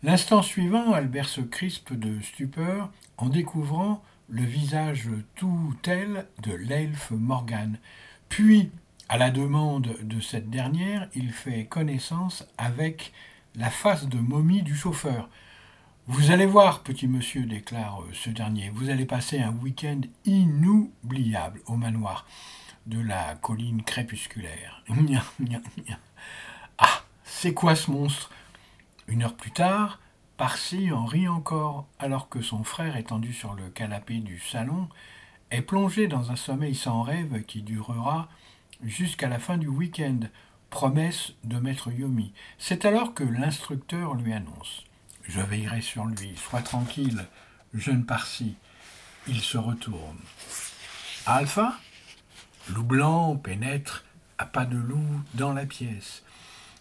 L'instant 0.04 0.42
suivant, 0.42 0.94
Albert 0.94 1.30
se 1.30 1.42
crispe 1.42 1.94
de 1.94 2.20
stupeur 2.22 2.92
en 3.18 3.30
découvrant 3.30 4.04
le 4.30 4.44
visage 4.44 5.10
tout 5.36 5.76
tel 5.82 6.28
de 6.42 6.54
l'elfe 6.54 7.12
Morgane. 7.12 7.78
Puis, 8.30 8.70
à 9.10 9.18
la 9.18 9.32
demande 9.32 9.96
de 10.02 10.20
cette 10.20 10.50
dernière, 10.50 11.08
il 11.14 11.32
fait 11.32 11.66
connaissance 11.66 12.46
avec 12.58 13.14
la 13.56 13.70
face 13.70 14.08
de 14.08 14.18
momie 14.18 14.64
du 14.64 14.76
chauffeur. 14.76 15.30
Vous 16.08 16.32
allez 16.32 16.46
voir, 16.46 16.84
petit 16.84 17.08
monsieur, 17.08 17.46
déclare 17.46 18.02
euh, 18.02 18.10
ce 18.12 18.30
dernier, 18.30 18.70
vous 18.72 18.90
allez 18.90 19.06
passer 19.06 19.40
un 19.40 19.54
week-end 19.54 20.02
inoubliable 20.26 21.62
au 21.66 21.78
manoir 21.78 22.26
de 22.88 23.00
la 23.00 23.36
colline 23.36 23.84
crépusculaire. 23.84 24.84
ah, 26.78 27.04
c'est 27.24 27.54
quoi 27.54 27.76
ce 27.76 27.90
monstre? 27.90 28.32
Une 29.08 29.24
heure 29.24 29.38
plus 29.38 29.52
tard, 29.52 30.02
Parsi 30.36 30.92
en 30.92 31.06
rit 31.06 31.30
encore, 31.30 31.88
alors 32.00 32.28
que 32.28 32.42
son 32.42 32.66
frère, 32.66 32.98
étendu 32.98 33.32
sur 33.32 33.54
le 33.54 33.70
canapé 33.70 34.16
du 34.16 34.40
salon, 34.40 34.90
est 35.52 35.62
plongé 35.62 36.08
dans 36.08 36.32
un 36.32 36.36
sommeil 36.36 36.76
sans 36.76 37.02
rêve 37.02 37.44
qui 37.44 37.62
durera 37.62 38.28
jusqu'à 38.84 39.30
la 39.30 39.40
fin 39.40 39.58
du 39.58 39.70
week-end, 39.70 40.20
promesse 40.70 41.32
de 41.46 41.60
maître 41.60 41.94
Yomi. 41.94 42.34
C'est 42.58 42.84
alors 42.84 43.14
que 43.14 43.24
l'instructeur 43.24 44.16
lui 44.16 44.34
annonce 44.34 44.84
Je 45.34 45.42
veillerai 45.42 45.82
sur 45.82 46.06
lui, 46.06 46.36
sois 46.36 46.62
tranquille, 46.62 47.26
jeune 47.74 48.06
Parsi. 48.06 48.56
Il 49.28 49.42
se 49.42 49.58
retourne. 49.58 50.20
Alpha 51.26 51.74
Loup 52.70 52.84
blanc 52.84 53.36
pénètre 53.36 54.06
à 54.38 54.46
pas 54.46 54.66
de 54.66 54.78
loup 54.78 55.22
dans 55.34 55.54
la 55.54 55.66
pièce. 55.66 56.24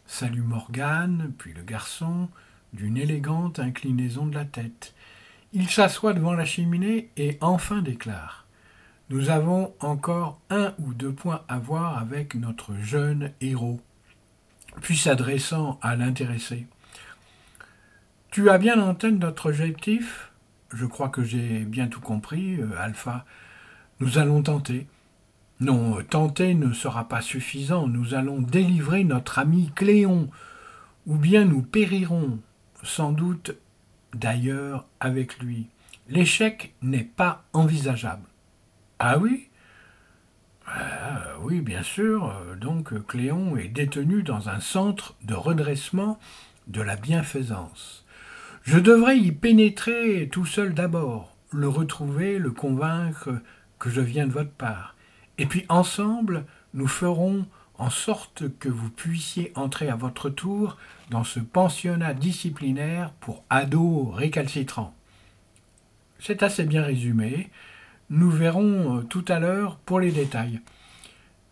Salue 0.07 0.43
Morgane, 0.43 1.33
puis 1.39 1.53
le 1.55 1.63
garçon, 1.63 2.29
d'une 2.73 2.97
élégante 2.97 3.59
inclinaison 3.59 4.27
de 4.27 4.35
la 4.35 4.45
tête. 4.45 4.95
Il 5.53 5.69
s'assoit 5.69 6.13
devant 6.13 6.35
la 6.35 6.45
cheminée 6.45 7.11
et 7.17 7.39
enfin 7.41 7.83
déclare 7.83 8.43
nous 9.13 9.29
avons 9.29 9.75
encore 9.81 10.41
un 10.49 10.73
ou 10.79 10.95
deux 10.95 11.13
points 11.13 11.43
à 11.47 11.59
voir 11.59 11.99
avec 11.99 12.35
notre 12.35 12.75
jeune 12.77 13.33
héros. 13.43 13.79
Puis 14.81 14.97
s'adressant 14.97 15.79
à 15.83 15.97
l'intéressé. 15.97 16.67
Tu 18.33 18.49
as 18.49 18.57
bien 18.57 18.81
en 18.81 18.95
tête 18.95 19.19
notre 19.19 19.51
objectif? 19.51 20.33
Je 20.73 20.87
crois 20.87 21.11
que 21.11 21.23
j'ai 21.23 21.67
bien 21.67 21.87
tout 21.89 22.01
compris, 22.01 22.57
euh, 22.63 22.71
Alpha. 22.79 23.27
Nous 24.01 24.17
allons 24.17 24.43
tenter. 24.43 24.87
Non, 25.61 26.03
tenter 26.03 26.55
ne 26.55 26.73
sera 26.73 27.11
pas 27.11 27.21
suffisant. 27.21 27.87
Nous 27.87 28.15
allons 28.15 28.41
délivrer 28.41 29.05
notre 29.05 29.39
ami 29.39 29.71
Cléon, 29.75 30.31
ou 31.07 31.17
bien 31.17 31.45
nous 31.45 31.61
périrons, 31.61 32.39
sans 32.83 33.13
doute 33.13 33.55
d'ailleurs 34.15 34.87
avec 34.99 35.39
lui. 35.39 35.67
L'échec 36.09 36.73
n'est 36.81 37.05
pas 37.05 37.45
envisageable. 37.53 38.27
Ah 38.99 39.19
oui? 39.19 39.51
Ah, 40.67 41.37
Oui, 41.43 41.61
bien 41.61 41.83
sûr. 41.83 42.35
Donc 42.59 42.95
Cléon 43.09 43.59
est 43.59 43.69
détenu 43.69 44.23
dans 44.23 44.49
un 44.49 44.61
centre 44.61 45.17
de 45.23 45.35
redressement 45.35 46.19
de 46.67 46.81
la 46.81 46.97
bienfaisance. 46.97 48.07
Je 48.63 48.79
devrais 48.79 49.19
y 49.19 49.33
pénétrer 49.33 50.29
tout 50.31 50.47
seul 50.47 50.73
d'abord, 50.73 51.37
le 51.51 51.67
retrouver, 51.67 52.39
le 52.39 52.53
convaincre 52.53 53.31
que 53.81 53.91
je 53.91 54.01
viens 54.01 54.27
de 54.27 54.33
votre 54.33 54.53
part. 54.53 54.95
Et 55.39 55.47
puis 55.47 55.65
ensemble, 55.69 56.45
nous 56.73 56.87
ferons 56.87 57.45
en 57.77 57.91
sorte 57.91 58.45
que 58.61 58.69
vous 58.69 58.89
puissiez 58.89 59.51
entrer 59.57 59.89
à 59.89 59.97
votre 59.97 60.31
tour 60.31 60.77
dans 61.11 61.25
ce 61.25 61.41
pensionnat 61.41 62.15
disciplinaire 62.15 63.11
pour 63.19 63.43
ados 63.51 64.15
récalcitrants. 64.15 64.95
C'est 66.21 66.45
assez 66.45 66.65
bien 66.65 66.85
résumé. 66.85 67.51
Nous 68.11 68.31
verrons 68.31 68.99
euh, 68.99 69.03
tout 69.03 69.25
à 69.27 69.41
l'heure 69.41 69.77
pour 69.79 69.99
les 69.99 70.13
détails. 70.13 70.61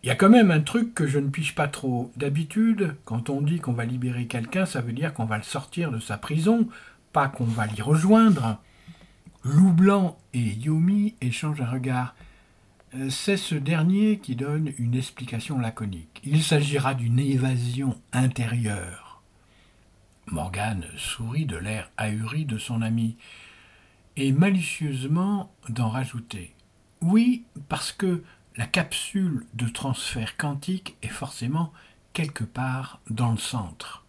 Il 0.03 0.07
y 0.07 0.11
a 0.11 0.15
quand 0.15 0.29
même 0.29 0.49
un 0.49 0.61
truc 0.61 0.95
que 0.95 1.05
je 1.05 1.19
ne 1.19 1.29
piche 1.29 1.53
pas 1.53 1.67
trop. 1.67 2.11
D'habitude, 2.15 2.95
quand 3.05 3.29
on 3.29 3.41
dit 3.41 3.59
qu'on 3.59 3.73
va 3.73 3.85
libérer 3.85 4.25
quelqu'un, 4.25 4.65
ça 4.65 4.81
veut 4.81 4.93
dire 4.93 5.13
qu'on 5.13 5.25
va 5.25 5.37
le 5.37 5.43
sortir 5.43 5.91
de 5.91 5.99
sa 5.99 6.17
prison, 6.17 6.67
pas 7.11 7.27
qu'on 7.27 7.45
va 7.45 7.67
l'y 7.67 7.81
rejoindre. 7.81 8.59
Loup 9.43 9.73
Blanc 9.73 10.17
et 10.33 10.39
Yomi 10.39 11.15
échangent 11.21 11.61
un 11.61 11.69
regard. 11.69 12.15
Euh, 12.93 13.09
c'est 13.09 13.37
ce 13.37 13.55
dernier 13.55 14.19
qui 14.19 14.35
donne 14.35 14.73
une 14.77 14.95
explication 14.95 15.57
laconique. 15.57 16.21
Il 16.23 16.43
s'agira 16.43 16.93
d'une 16.93 17.19
évasion 17.19 17.99
intérieure. 18.13 19.21
Morgane 20.27 20.85
sourit 20.97 21.45
de 21.45 21.57
l'air 21.57 21.89
ahuri 21.97 22.45
de 22.45 22.57
son 22.57 22.81
ami 22.81 23.17
et 24.15 24.31
malicieusement 24.31 25.51
d'en 25.69 25.89
rajouter. 25.89 26.53
Oui, 27.01 27.45
parce 27.67 27.91
que 27.91 28.23
la 28.57 28.67
capsule 28.67 29.45
de 29.53 29.67
transfert 29.67 30.37
quantique 30.37 30.95
est 31.01 31.07
forcément 31.07 31.73
quelque 32.13 32.43
part 32.43 32.99
dans 33.09 33.31
le 33.31 33.37
centre. 33.37 34.05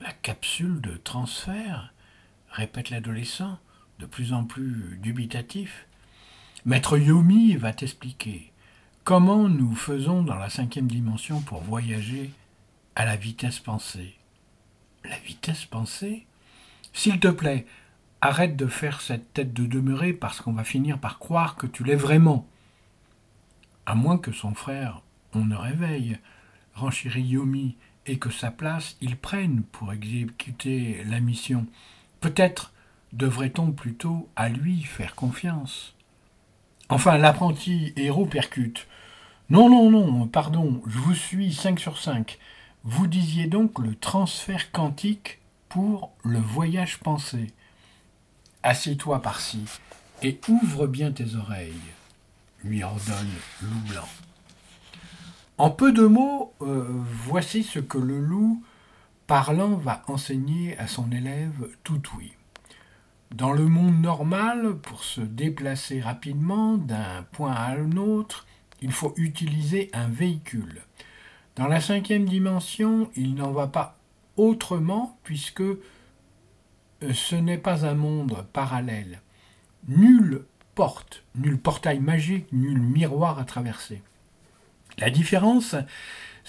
La 0.00 0.12
capsule 0.12 0.80
de 0.80 0.96
transfert 0.96 1.92
répète 2.58 2.90
l'adolescent, 2.90 3.58
de 3.98 4.06
plus 4.06 4.32
en 4.32 4.44
plus 4.44 4.98
dubitatif. 5.00 5.86
Maître 6.64 6.98
Yomi 6.98 7.56
va 7.56 7.72
t'expliquer 7.72 8.52
comment 9.04 9.48
nous 9.48 9.74
faisons 9.74 10.22
dans 10.22 10.36
la 10.36 10.50
cinquième 10.50 10.88
dimension 10.88 11.40
pour 11.40 11.62
voyager 11.62 12.30
à 12.96 13.04
la 13.04 13.16
vitesse 13.16 13.60
pensée. 13.60 14.16
La 15.04 15.18
vitesse 15.18 15.64
pensée? 15.64 16.26
S'il 16.92 17.20
te 17.20 17.28
plaît, 17.28 17.64
Arrête 18.20 18.56
de 18.56 18.66
faire 18.66 19.00
cette 19.00 19.32
tête 19.32 19.52
de 19.52 19.64
demeurer 19.64 20.12
parce 20.12 20.40
qu'on 20.40 20.52
va 20.52 20.64
finir 20.64 20.98
par 20.98 21.20
croire 21.20 21.54
que 21.54 21.68
tu 21.68 21.84
l'es 21.84 21.94
vraiment. 21.94 22.48
À 23.86 23.94
moins 23.94 24.18
que 24.18 24.32
son 24.32 24.54
frère, 24.54 25.02
on 25.34 25.44
ne 25.44 25.54
réveille, 25.54 26.18
renchérit 26.74 27.22
Yomi, 27.22 27.76
et 28.06 28.18
que 28.18 28.30
sa 28.30 28.50
place 28.50 28.96
il 29.00 29.16
prenne 29.16 29.62
pour 29.70 29.92
exécuter 29.92 31.04
la 31.04 31.20
mission. 31.20 31.66
Peut-être 32.20 32.72
devrait-on 33.12 33.72
plutôt 33.72 34.28
à 34.36 34.48
lui 34.48 34.82
faire 34.82 35.14
confiance. 35.14 35.94
Enfin, 36.88 37.18
l'apprenti 37.18 37.92
héros 37.96 38.26
percute. 38.26 38.86
Non, 39.50 39.68
non, 39.68 39.90
non, 39.90 40.26
pardon, 40.26 40.82
je 40.86 40.98
vous 40.98 41.14
suis 41.14 41.52
5 41.52 41.78
sur 41.78 41.98
5. 41.98 42.38
Vous 42.84 43.06
disiez 43.06 43.46
donc 43.46 43.78
le 43.78 43.94
transfert 43.94 44.70
quantique 44.72 45.38
pour 45.68 46.12
le 46.22 46.38
voyage 46.38 46.98
pensé. 46.98 47.48
Assieds-toi 48.62 49.22
par-ci 49.22 49.64
et 50.22 50.40
ouvre 50.48 50.86
bien 50.86 51.12
tes 51.12 51.34
oreilles, 51.36 51.72
lui 52.64 52.82
ordonne 52.82 53.30
Loup 53.62 53.80
Blanc. 53.88 54.08
En 55.58 55.70
peu 55.70 55.92
de 55.92 56.06
mots, 56.06 56.54
euh, 56.62 56.86
voici 57.24 57.62
ce 57.62 57.78
que 57.78 57.98
le 57.98 58.20
loup 58.20 58.62
parlant 59.28 59.76
va 59.76 60.02
enseigner 60.08 60.76
à 60.78 60.88
son 60.88 61.12
élève 61.12 61.68
Toutoui. 61.84 62.32
Dans 63.30 63.52
le 63.52 63.66
monde 63.66 64.00
normal, 64.00 64.78
pour 64.78 65.04
se 65.04 65.20
déplacer 65.20 66.00
rapidement 66.00 66.78
d'un 66.78 67.24
point 67.30 67.52
à 67.52 67.72
un 67.72 67.98
autre, 67.98 68.46
il 68.80 68.90
faut 68.90 69.12
utiliser 69.18 69.90
un 69.92 70.08
véhicule. 70.08 70.80
Dans 71.56 71.68
la 71.68 71.82
cinquième 71.82 72.24
dimension, 72.24 73.10
il 73.16 73.34
n'en 73.34 73.52
va 73.52 73.66
pas 73.66 73.98
autrement 74.38 75.18
puisque 75.24 75.60
euh, 75.60 75.76
ce 77.12 77.36
n'est 77.36 77.58
pas 77.58 77.84
un 77.84 77.94
monde 77.94 78.46
parallèle. 78.54 79.20
Nulle 79.88 80.46
porte, 80.74 81.22
nul 81.34 81.58
portail 81.58 82.00
magique, 82.00 82.46
nul 82.50 82.80
miroir 82.80 83.38
à 83.38 83.44
traverser. 83.44 84.00
La 84.96 85.10
différence, 85.10 85.76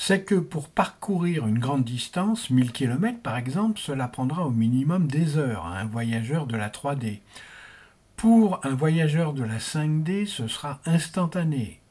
c'est 0.01 0.23
que 0.23 0.35
pour 0.35 0.69
parcourir 0.69 1.45
une 1.45 1.59
grande 1.59 1.83
distance, 1.83 2.49
1000 2.49 2.71
km 2.71 3.19
par 3.19 3.35
exemple, 3.35 3.81
cela 3.81 4.07
prendra 4.07 4.47
au 4.47 4.49
minimum 4.49 5.07
des 5.07 5.37
heures 5.37 5.65
à 5.65 5.77
un 5.77 5.85
voyageur 5.85 6.47
de 6.47 6.55
la 6.55 6.69
3D. 6.69 7.19
Pour 8.15 8.65
un 8.65 8.75
voyageur 8.75 9.33
de 9.33 9.43
la 9.43 9.57
5D, 9.57 10.25
ce 10.25 10.47
sera 10.47 10.79
instantané. 10.85 11.81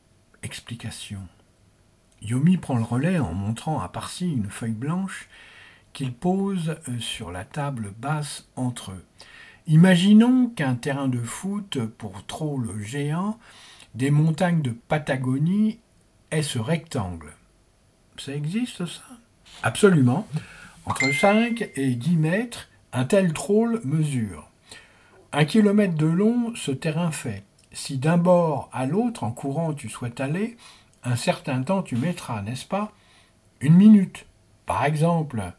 Explication. 0.42 1.21
Yomi 2.23 2.57
prend 2.57 2.79
le 2.79 2.83
relais 2.83 3.18
en 3.18 3.35
montrant 3.35 3.79
à 3.79 3.90
Parsi 3.90 4.33
une 4.33 4.49
feuille 4.49 4.73
blanche 4.73 5.29
qu'il 5.92 6.14
pose 6.14 6.77
euh, 6.88 6.99
sur 7.01 7.31
la 7.31 7.44
table 7.44 7.92
basse 7.99 8.49
entre 8.57 8.92
eux. 8.92 9.05
Imaginons 9.66 10.49
qu'un 10.49 10.77
terrain 10.77 11.09
de 11.09 11.21
foot 11.21 11.85
pour 11.99 12.25
troll 12.25 12.81
géant, 12.81 13.38
des 13.94 14.11
montagnes 14.11 14.62
de 14.62 14.71
Patagonie 14.71 15.79
est 16.31 16.40
ce 16.40 16.59
rectangle. 16.59 17.35
Ça 18.18 18.35
existe 18.35 18.85
ça? 18.85 19.02
Absolument. 19.62 20.26
Entre 20.87 21.12
5 21.12 21.70
et 21.76 21.94
10 21.94 22.16
mètres, 22.16 22.68
un 22.92 23.04
tel 23.04 23.33
troll 23.33 23.81
mesure. 23.85 24.50
Un 25.33 25.44
kilomètre 25.44 25.94
de 25.94 26.07
long, 26.07 26.52
ce 26.54 26.72
terrain 26.72 27.11
fait. 27.11 27.44
Si 27.72 27.98
d'un 27.98 28.16
bord 28.16 28.70
à 28.72 28.87
l'autre, 28.87 29.24
en 29.24 29.31
courant, 29.31 29.72
tu 29.72 29.88
souhaites 29.88 30.20
aller, 30.20 30.57
un 31.04 31.16
certain 31.16 31.62
temps 31.62 31.83
tu 31.83 31.96
mettras, 31.96 32.42
n'est-ce 32.42 32.66
pas? 32.66 32.92
Une 33.61 33.74
minute, 33.74 34.26
par 34.66 34.85
exemple. 34.85 35.52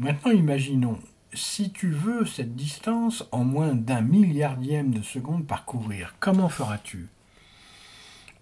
Maintenant, 0.00 0.32
imaginons, 0.32 0.98
si 1.32 1.70
tu 1.70 1.90
veux 1.90 2.24
cette 2.24 2.56
distance 2.56 3.24
en 3.30 3.44
moins 3.44 3.74
d'un 3.74 4.00
milliardième 4.00 4.90
de 4.90 5.02
seconde 5.02 5.46
parcourir, 5.46 6.14
comment 6.18 6.48
feras-tu? 6.48 7.08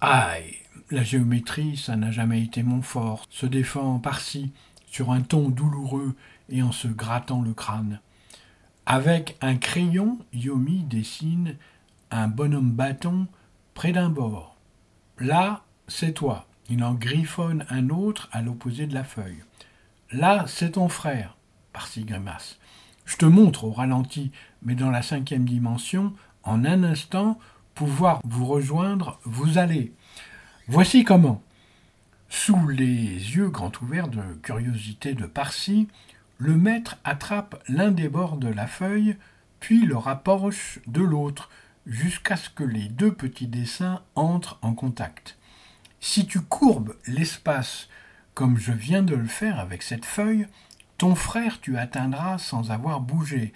Aïe, 0.01 0.57
la 0.91 1.03
géométrie, 1.03 1.77
ça 1.77 1.97
n'a 1.97 2.11
jamais 2.11 2.43
été 2.43 2.63
mon 2.63 2.83
fort, 2.83 3.27
se 3.31 3.47
défend 3.47 3.99
par-ci, 3.99 4.53
sur 4.87 5.11
un 5.11 5.23
ton 5.23 5.49
douloureux 5.49 6.15
et 6.49 6.63
en 6.63 6.73
se 6.73 6.89
grattant 6.89 7.41
le 7.41 7.55
crâne. 7.55 8.01
Avec 8.85 9.37
un 9.41 9.57
crayon, 9.57 10.19
Yomi 10.33 10.85
dessine 10.85 11.57
un 12.11 12.29
bonhomme 12.29 12.73
bâton 12.73 13.27
près 13.75 13.93
d'un 13.93 14.11
bord. 14.11 14.57
Là, 15.19 15.63
c'est 15.89 16.13
toi. 16.13 16.47
Il 16.69 16.85
en 16.85 16.95
griffonne 16.95 17.65
un 17.71 17.91
autre 17.91 18.29
à 18.33 18.43
l'opposé 18.43 18.87
de 18.87 18.95
la 18.95 19.05
feuille. 19.05 19.43
Là, 20.11 20.45
c'est 20.47 20.73
ton 20.73 20.89
frère. 20.89 21.37
Par-ci 21.73 22.05
grimace. 22.05 22.59
Je 23.05 23.17
te 23.17 23.25
montre 23.25 23.65
au 23.65 23.73
ralenti, 23.73 24.31
mais 24.63 24.75
dans 24.75 24.91
la 24.91 25.03
cinquième 25.03 25.45
dimension, 25.45 26.13
en 26.45 26.65
un 26.65 26.83
instant, 26.83 27.39
pouvoir 27.75 28.21
vous 28.25 28.47
rejoindre, 28.47 29.19
vous 29.25 29.59
allez. 29.59 29.93
Voici 30.75 31.05
comment. 31.05 31.43
Sous 32.31 32.67
les 32.67 32.87
yeux 32.87 33.51
grands 33.51 33.73
ouverts 33.83 34.09
de 34.09 34.23
curiosité 34.43 35.13
de 35.13 35.27
Parsi, 35.27 35.87
le 36.39 36.57
maître 36.57 36.97
attrape 37.05 37.63
l'un 37.69 37.91
des 37.91 38.09
bords 38.09 38.39
de 38.39 38.49
la 38.49 38.67
feuille, 38.67 39.19
puis 39.61 39.85
le 39.85 39.99
rapproche 39.99 40.79
de 40.87 41.03
l'autre, 41.03 41.51
jusqu'à 41.85 42.37
ce 42.37 42.49
que 42.49 42.65
les 42.65 42.89
deux 42.89 43.13
petits 43.13 43.49
dessins 43.49 44.01
entrent 44.15 44.59
en 44.63 44.73
contact. 44.73 45.37
Si 46.01 46.27
tu 46.27 46.41
courbes 46.41 46.97
l'espace 47.07 47.91
comme 48.33 48.57
je 48.57 48.73
viens 48.73 49.03
de 49.03 49.15
le 49.15 49.27
faire 49.27 49.61
avec 49.61 49.83
cette 49.83 50.07
feuille, 50.07 50.47
ton 50.97 51.15
frère 51.15 51.61
tu 51.61 51.77
atteindras 51.77 52.39
sans 52.39 52.71
avoir 52.71 53.01
bougé. 53.01 53.53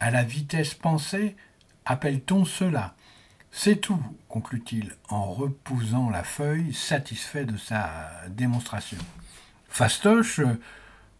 À 0.00 0.10
la 0.10 0.24
vitesse 0.24 0.74
pensée, 0.74 1.36
appelle-t-on 1.84 2.44
cela 2.44 2.96
c'est 3.58 3.76
tout, 3.76 3.98
conclut-il 4.28 4.92
en 5.08 5.32
repoussant 5.32 6.10
la 6.10 6.22
feuille, 6.24 6.74
satisfait 6.74 7.46
de 7.46 7.56
sa 7.56 8.10
démonstration. 8.28 8.98
Fastoche, 9.70 10.42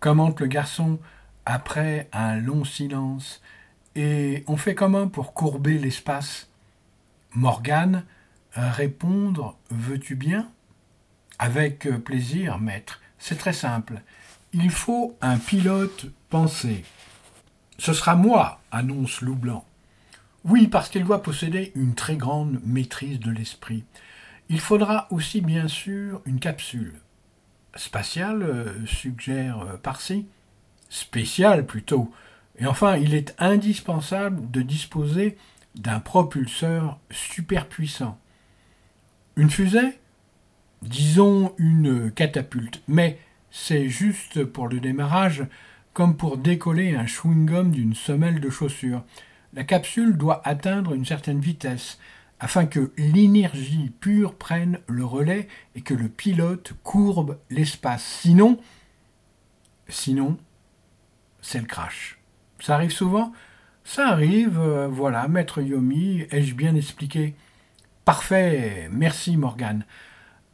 commente 0.00 0.40
le 0.40 0.46
garçon, 0.46 1.00
après 1.46 2.10
un 2.12 2.36
long 2.36 2.66
silence, 2.66 3.40
et 3.94 4.44
on 4.48 4.58
fait 4.58 4.74
comment 4.74 5.08
pour 5.08 5.32
courber 5.32 5.78
l'espace 5.78 6.50
Morgane, 7.34 8.04
répondre 8.52 9.56
Veux-tu 9.70 10.14
bien? 10.14 10.46
Avec 11.38 11.88
plaisir, 12.04 12.58
maître. 12.58 13.00
C'est 13.18 13.38
très 13.38 13.54
simple. 13.54 14.02
Il 14.52 14.70
faut 14.70 15.16
un 15.22 15.38
pilote 15.38 16.04
pensé. 16.28 16.84
Ce 17.78 17.94
sera 17.94 18.14
moi, 18.14 18.60
annonce 18.70 19.22
Loup 19.22 19.36
Blanc. 19.36 19.64
Oui, 20.48 20.68
parce 20.68 20.88
qu'il 20.88 21.02
doit 21.02 21.24
posséder 21.24 21.72
une 21.74 21.96
très 21.96 22.16
grande 22.16 22.60
maîtrise 22.64 23.18
de 23.18 23.32
l'esprit. 23.32 23.82
Il 24.48 24.60
faudra 24.60 25.08
aussi 25.10 25.40
bien 25.40 25.66
sûr 25.66 26.22
une 26.24 26.38
capsule. 26.38 26.94
Spatiale, 27.74 28.44
euh, 28.44 28.86
suggère 28.86 29.60
euh, 29.62 29.76
Parsi. 29.76 30.28
Spéciale 30.88 31.66
plutôt. 31.66 32.12
Et 32.60 32.66
enfin, 32.66 32.96
il 32.96 33.12
est 33.12 33.34
indispensable 33.40 34.48
de 34.52 34.62
disposer 34.62 35.36
d'un 35.74 35.98
propulseur 35.98 37.00
super 37.10 37.66
puissant. 37.66 38.16
Une 39.34 39.50
fusée? 39.50 39.98
Disons 40.82 41.54
une 41.58 42.12
catapulte, 42.12 42.82
mais 42.86 43.18
c'est 43.50 43.88
juste 43.88 44.44
pour 44.44 44.68
le 44.68 44.78
démarrage, 44.78 45.44
comme 45.92 46.16
pour 46.16 46.38
décoller 46.38 46.94
un 46.94 47.06
chewing-gum 47.06 47.72
d'une 47.72 47.94
semelle 47.94 48.38
de 48.38 48.48
chaussure 48.48 49.02
la 49.56 49.64
capsule 49.64 50.18
doit 50.18 50.46
atteindre 50.46 50.92
une 50.92 51.06
certaine 51.06 51.40
vitesse 51.40 51.98
afin 52.38 52.66
que 52.66 52.92
l'énergie 52.98 53.90
pure 54.00 54.34
prenne 54.34 54.78
le 54.86 55.04
relais 55.04 55.48
et 55.74 55.80
que 55.80 55.94
le 55.94 56.08
pilote 56.08 56.74
courbe 56.84 57.38
l'espace. 57.48 58.04
Sinon, 58.04 58.58
sinon, 59.88 60.36
c'est 61.40 61.60
le 61.60 61.66
crash. 61.66 62.18
Ça 62.60 62.74
arrive 62.74 62.92
souvent? 62.92 63.32
Ça 63.82 64.08
arrive, 64.08 64.60
euh, 64.60 64.88
voilà, 64.88 65.26
maître 65.28 65.62
Yomi, 65.62 66.26
ai-je 66.30 66.54
bien 66.54 66.74
expliqué? 66.74 67.34
Parfait, 68.04 68.88
merci 68.92 69.38
Morgane. 69.38 69.86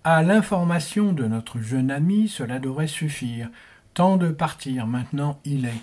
À 0.05 0.23
l'information 0.23 1.13
de 1.13 1.25
notre 1.25 1.59
jeune 1.59 1.91
ami, 1.91 2.29
cela 2.29 2.61
devrait 2.61 2.87
suffire. 2.87 3.51
Temps 3.95 4.17
de 4.17 4.29
partir, 4.29 4.87
maintenant 4.87 5.41
il 5.45 5.65
est. 5.65 5.83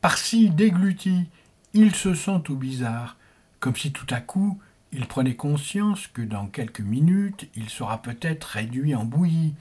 Par-ci 0.00 0.50
dégluti, 0.50 1.26
il 1.74 1.94
se 1.94 2.14
sent 2.14 2.40
tout 2.44 2.56
bizarre, 2.56 3.16
comme 3.60 3.76
si 3.76 3.92
tout 3.92 4.06
à 4.10 4.20
coup 4.20 4.58
il 4.92 5.06
prenait 5.06 5.34
conscience 5.34 6.06
que 6.06 6.22
dans 6.22 6.46
quelques 6.46 6.80
minutes 6.80 7.48
il 7.56 7.68
sera 7.68 8.00
peut-être 8.00 8.44
réduit 8.44 8.94
en 8.94 9.04
bouillie. 9.04 9.54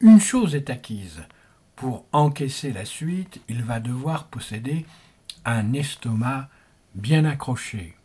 Une 0.00 0.20
chose 0.20 0.54
est 0.54 0.70
acquise. 0.70 1.22
Pour 1.74 2.06
encaisser 2.12 2.72
la 2.72 2.84
suite, 2.84 3.40
il 3.48 3.62
va 3.62 3.80
devoir 3.80 4.28
posséder 4.28 4.86
un 5.44 5.72
estomac 5.72 6.48
bien 6.94 7.24
accroché. 7.24 7.96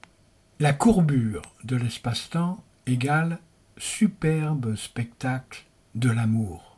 La 0.60 0.74
courbure 0.74 1.42
de 1.64 1.76
l'espace-temps 1.76 2.64
égale 2.86 3.40
superbe 3.78 4.76
spectacle 4.76 5.66
de 5.96 6.10
l'amour. 6.10 6.71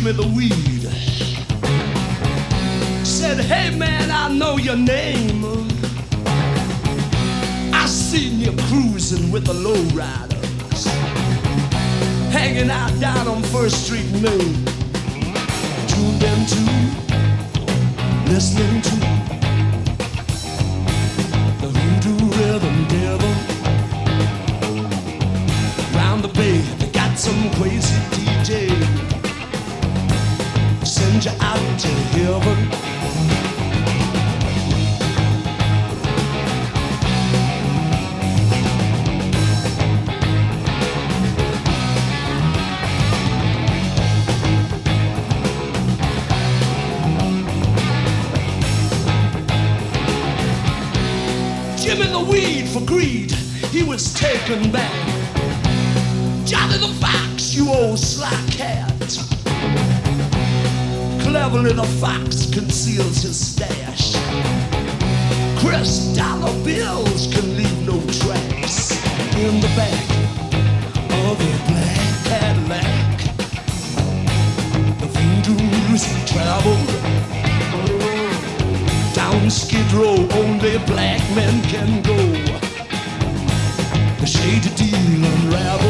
To 0.00 0.06
Jimmy 0.06 0.12
the 0.12 0.26
Weed. 0.34 0.82
Said, 3.04 3.38
hey 3.40 3.76
man, 3.76 4.10
I 4.10 4.32
know 4.32 4.56
your 4.56 4.76
name. 4.76 5.44
I 7.72 7.86
seen 7.86 8.40
you 8.40 8.52
cruising 8.68 9.30
with 9.30 9.46
the 9.46 9.52
lowriders. 9.52 10.86
hanging 12.30 12.70
out 12.70 12.98
down 13.00 13.28
on 13.28 13.42
First 13.44 13.84
Street 13.86 14.06
in 14.06 14.22
Maine. 14.22 14.64
Tuned 15.88 16.22
into, 16.22 16.62
listening 18.30 18.82
to 18.82 18.96
the 21.60 21.68
rhythm 22.36 22.88
devil. 22.88 23.34
Round 25.94 26.22
the 26.24 26.28
bay, 26.28 26.58
they 26.78 26.90
got 26.92 27.18
some 27.18 27.50
crazy 27.54 27.96
DJ. 28.12 29.09
You 31.22 31.30
out 31.40 31.78
to 31.80 31.88
heaven. 31.88 32.70
Jimmy 51.76 52.06
the 52.06 52.26
weed 52.30 52.66
for 52.70 52.80
greed, 52.86 53.30
he 53.70 53.82
was 53.82 54.14
taken 54.14 54.72
back. 54.72 54.90
Johnny 56.46 56.78
the 56.78 56.88
fox, 56.98 57.54
you 57.54 57.68
old 57.68 57.98
sly 57.98 58.30
cat. 58.50 59.39
Cleverly 61.22 61.72
the 61.72 61.84
fox 62.00 62.50
conceals 62.50 63.22
his 63.22 63.38
stash. 63.38 64.14
Chris 65.60 66.14
dollar 66.16 66.52
bills 66.64 67.32
can 67.32 67.56
leave 67.56 67.86
no 67.86 68.00
tracks 68.18 68.92
in 69.36 69.60
the 69.60 69.70
back 69.76 70.08
of 71.26 71.36
a 71.40 71.54
black 71.68 72.00
Cadillac. 72.28 73.18
The 75.00 75.08
voodoo's 75.14 76.04
travel 76.30 76.78
down 79.14 79.50
Skid 79.50 79.92
Row, 79.92 80.16
only 80.40 80.78
black 80.86 81.20
men 81.34 81.62
can 81.64 82.02
go. 82.02 82.16
The 84.20 84.26
shady 84.26 84.70
deal 84.74 85.24
unravel. 85.24 85.89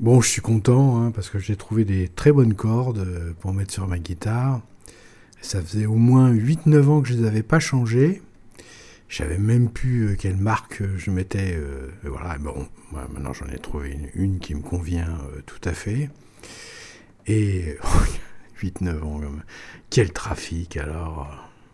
Bon, 0.00 0.22
je 0.22 0.30
suis 0.30 0.40
content 0.40 0.96
hein, 0.96 1.10
parce 1.10 1.28
que 1.28 1.38
j'ai 1.38 1.56
trouvé 1.56 1.84
des 1.84 2.08
très 2.08 2.32
bonnes 2.32 2.54
cordes 2.54 3.00
euh, 3.00 3.34
pour 3.38 3.52
mettre 3.52 3.70
sur 3.70 3.86
ma 3.86 3.98
guitare. 3.98 4.62
Ça 5.42 5.60
faisait 5.60 5.84
au 5.84 5.96
moins 5.96 6.32
8-9 6.32 6.88
ans 6.88 7.02
que 7.02 7.08
je 7.08 7.14
ne 7.14 7.20
les 7.20 7.26
avais 7.26 7.42
pas 7.42 7.60
changées. 7.60 8.22
Je 9.08 9.24
même 9.24 9.68
plus 9.68 10.06
euh, 10.06 10.14
quelle 10.14 10.38
marque 10.38 10.80
euh, 10.80 10.96
je 10.96 11.10
mettais. 11.10 11.60
Voilà, 12.02 12.38
bon, 12.38 12.66
moi, 12.92 13.06
maintenant 13.12 13.34
j'en 13.34 13.46
ai 13.48 13.58
trouvé 13.58 13.94
une, 14.14 14.38
qui 14.38 14.54
me 14.54 14.62
convient 14.62 15.18
tout 15.44 15.60
à 15.68 15.74
fait. 15.74 16.08
Et 17.26 17.76
8-9 18.62 19.02
ans, 19.02 19.18
même. 19.18 19.42
quel 19.90 20.14
trafic 20.14 20.78
alors 20.78 21.28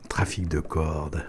Trafic 0.08 0.48
de 0.48 0.58
cordes. 0.58 1.24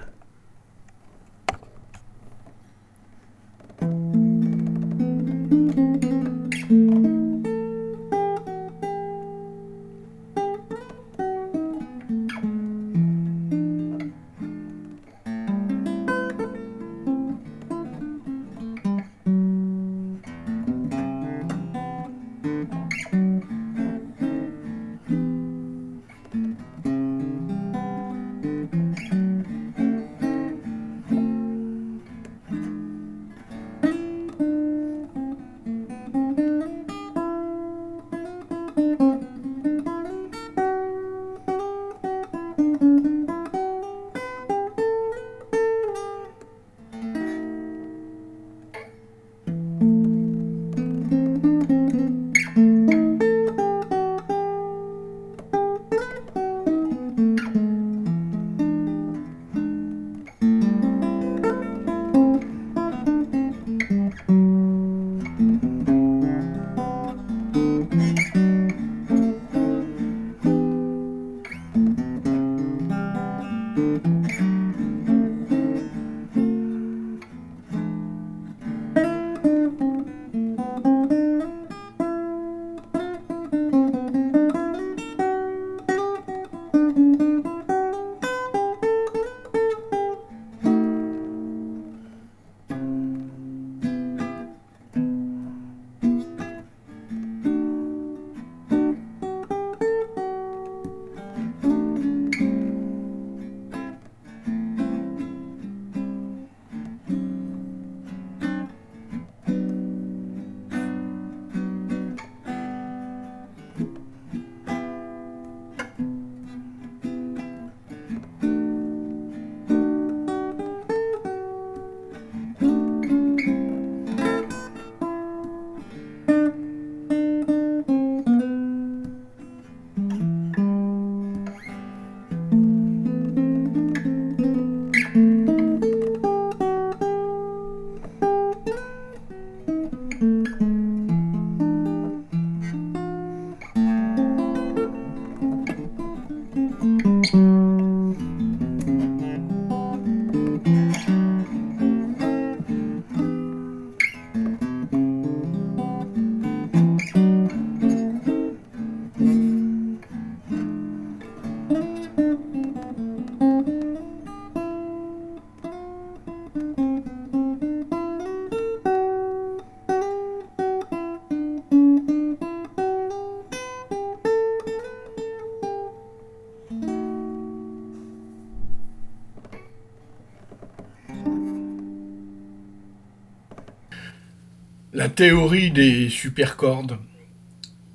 Théorie 185.18 185.72
des 185.72 186.10
supercordes. 186.10 187.00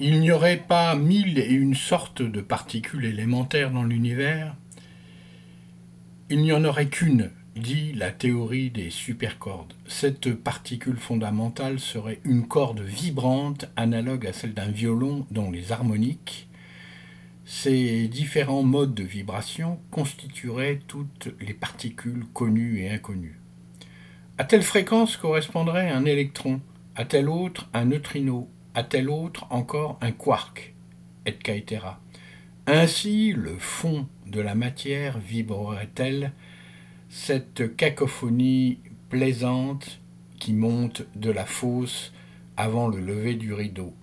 Il 0.01 0.19
n'y 0.19 0.33
aurait 0.33 0.57
pas 0.57 0.97
mille 0.97 1.39
et 1.39 1.53
une 1.53 1.77
sortes 1.77 2.21
de 2.21 2.41
particules 2.41 3.05
élémentaires 3.05 3.71
dans 3.71 3.85
l'univers. 3.85 4.57
Il 6.31 6.43
n'y 6.43 6.53
en 6.53 6.65
aurait 6.65 6.89
qu'une, 6.89 7.31
dit 7.55 7.93
la 7.93 8.11
théorie 8.11 8.71
des 8.71 8.91
supercordes. 8.91 9.73
Cette 9.87 10.35
particule 10.35 10.97
fondamentale 10.97 11.79
serait 11.79 12.19
une 12.25 12.49
corde 12.49 12.81
vibrante 12.81 13.67
analogue 13.77 14.27
à 14.27 14.33
celle 14.33 14.55
d'un 14.55 14.73
violon 14.73 15.25
dont 15.31 15.53
les 15.53 15.71
harmoniques, 15.71 16.49
ces 17.45 18.09
différents 18.09 18.65
modes 18.65 18.95
de 18.95 19.05
vibration 19.05 19.79
constitueraient 19.93 20.81
toutes 20.89 21.29
les 21.41 21.55
particules 21.55 22.25
connues 22.35 22.81
et 22.81 22.91
inconnues. 22.91 23.39
À 24.39 24.45
telle 24.45 24.65
fréquence 24.65 25.17
correspondrait 25.17 25.89
un 25.89 26.05
électron, 26.05 26.61
à 26.97 27.05
telle 27.05 27.29
autre 27.29 27.69
un 27.73 27.87
neutrino, 27.87 28.49
à 28.75 28.85
telle 28.85 29.11
autre 29.11 29.47
encore 29.51 29.99
un 30.01 30.13
quark, 30.13 30.75
etc. 31.27 31.87
Ainsi 32.67 33.33
le 33.33 33.57
fond 33.59 34.07
de 34.27 34.41
la 34.41 34.55
matière 34.55 35.19
vibrerait-elle 35.19 36.33
cette 37.09 37.77
cacophonie 37.77 38.81
plaisante 39.09 40.01
qui 40.39 40.53
monte 40.53 41.03
de 41.15 41.31
la 41.31 41.45
fosse 41.45 42.13
avant 42.57 42.89
le 42.89 43.01
lever 43.01 43.35
du 43.35 43.53
rideau. 43.53 43.95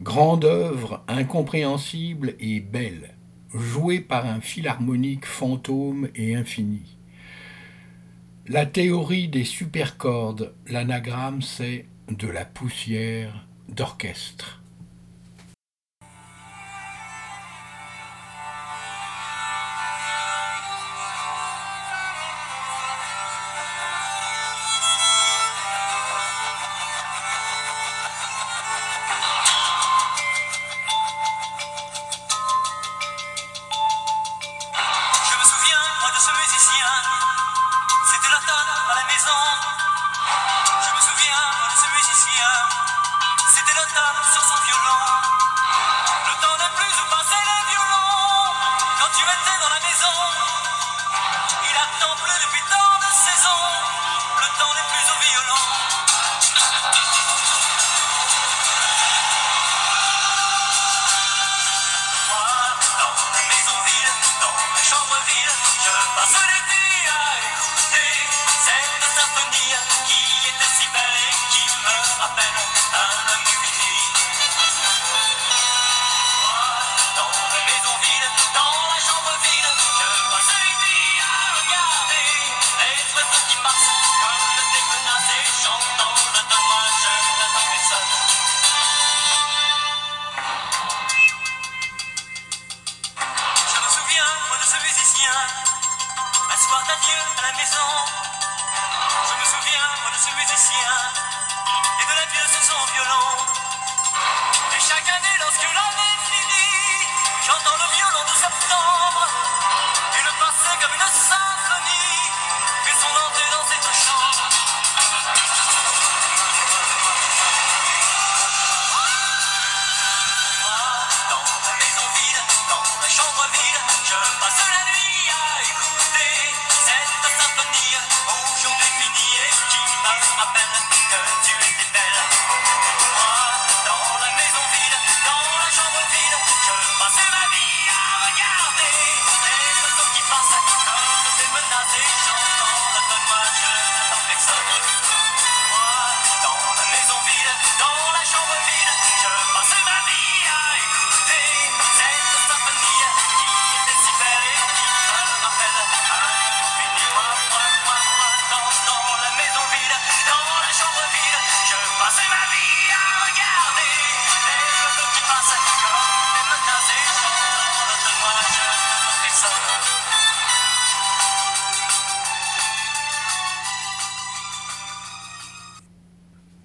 Grande 0.00 0.44
œuvre 0.44 1.04
incompréhensible 1.08 2.34
et 2.40 2.60
belle, 2.60 3.14
jouée 3.54 4.00
par 4.00 4.26
un 4.26 4.40
philharmonique 4.40 5.26
fantôme 5.26 6.08
et 6.14 6.34
infini. 6.34 6.98
La 8.46 8.66
théorie 8.66 9.28
des 9.28 9.44
supercordes, 9.44 10.52
l'anagramme 10.66 11.42
c'est 11.42 11.86
de 12.08 12.28
la 12.28 12.44
poussière 12.44 13.46
d'orchestre. 13.68 14.63